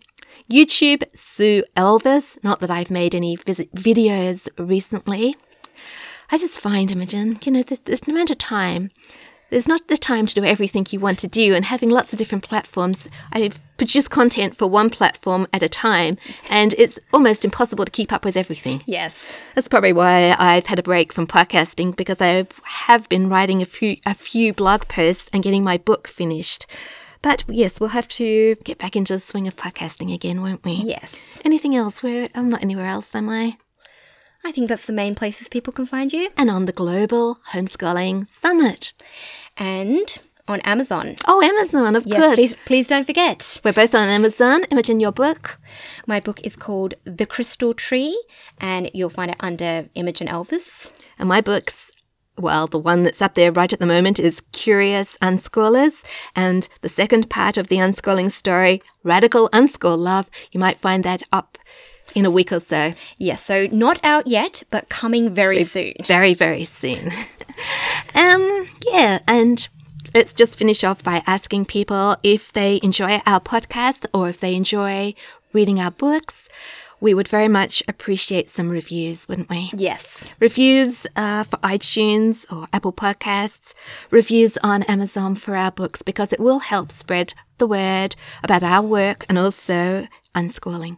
[0.50, 2.38] YouTube, Sue Elvis.
[2.44, 5.34] Not that I've made any visit videos recently.
[6.30, 8.90] I just find, Imogen, you know, there's no amount of time.
[9.50, 12.18] There's not the time to do everything you want to do, and having lots of
[12.18, 13.08] different platforms.
[13.32, 16.16] I produce content for one platform at a time,
[16.50, 18.82] and it's almost impossible to keep up with everything.
[18.86, 19.42] Yes.
[19.54, 23.66] That's probably why I've had a break from podcasting because I have been writing a
[23.66, 26.66] few a few blog posts and getting my book finished.
[27.22, 30.74] But yes, we'll have to get back into the swing of podcasting again, won't we?
[30.74, 31.40] Yes.
[31.44, 32.02] Anything else?
[32.02, 33.58] Where I'm not anywhere else, am I?
[34.46, 36.28] I think that's the main places people can find you.
[36.36, 38.92] And on the Global Homeschooling Summit.
[39.56, 41.16] And on Amazon.
[41.26, 42.36] Oh, Amazon, of Yes, course.
[42.36, 43.60] please, please don't forget.
[43.64, 44.62] We're both on Amazon.
[44.70, 45.58] Imogen, your book.
[46.06, 48.16] My book is called The Crystal Tree,
[48.60, 50.92] and you'll find it under Imogen Elvis.
[51.18, 51.90] And my book's,
[52.38, 56.04] well, the one that's up there right at the moment is Curious Unschoolers.
[56.36, 61.24] And the second part of the unschooling story, Radical Unschool Love, you might find that
[61.32, 61.58] up
[62.16, 62.94] in a week or so.
[63.18, 65.92] Yes, so not out yet, but coming very soon.
[66.02, 67.12] Very, very soon.
[68.14, 69.68] um, yeah, and
[70.14, 74.54] let's just finish off by asking people if they enjoy our podcast or if they
[74.54, 75.14] enjoy
[75.52, 76.48] reading our books.
[76.98, 79.68] We would very much appreciate some reviews, wouldn't we?
[79.76, 80.26] Yes.
[80.40, 83.74] Reviews uh, for iTunes or Apple Podcasts,
[84.10, 88.80] reviews on Amazon for our books because it will help spread the word about our
[88.80, 90.96] work and also unschooling.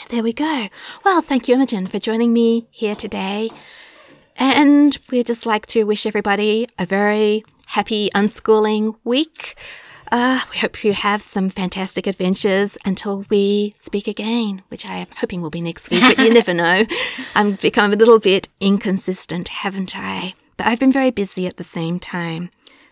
[0.00, 0.68] So there we go.
[1.04, 3.50] Well, thank you, Imogen, for joining me here today.
[4.36, 9.56] And we'd just like to wish everybody a very happy unschooling week.
[10.10, 15.06] Uh, we hope you have some fantastic adventures until we speak again, which I am
[15.16, 16.84] hoping will be next week, but you never know.
[17.34, 20.34] I've become a little bit inconsistent, haven't I?
[20.56, 22.50] But I've been very busy at the same time.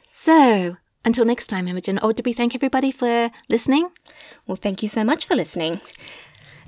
[0.08, 1.98] So, until next time, Imogen.
[2.00, 3.90] Oh, did we thank everybody for listening?
[4.46, 5.80] Well, thank you so much for listening.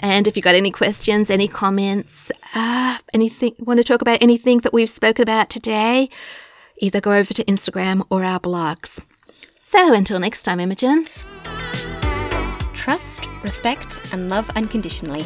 [0.01, 4.59] And if you've got any questions, any comments, uh, anything, want to talk about anything
[4.59, 6.11] that we've spoken about today,
[6.79, 9.01] either go over to Instagram or our blogs.
[9.61, 11.09] So until next time, Imogen.
[12.75, 15.25] Trust, respect, and love unconditionally.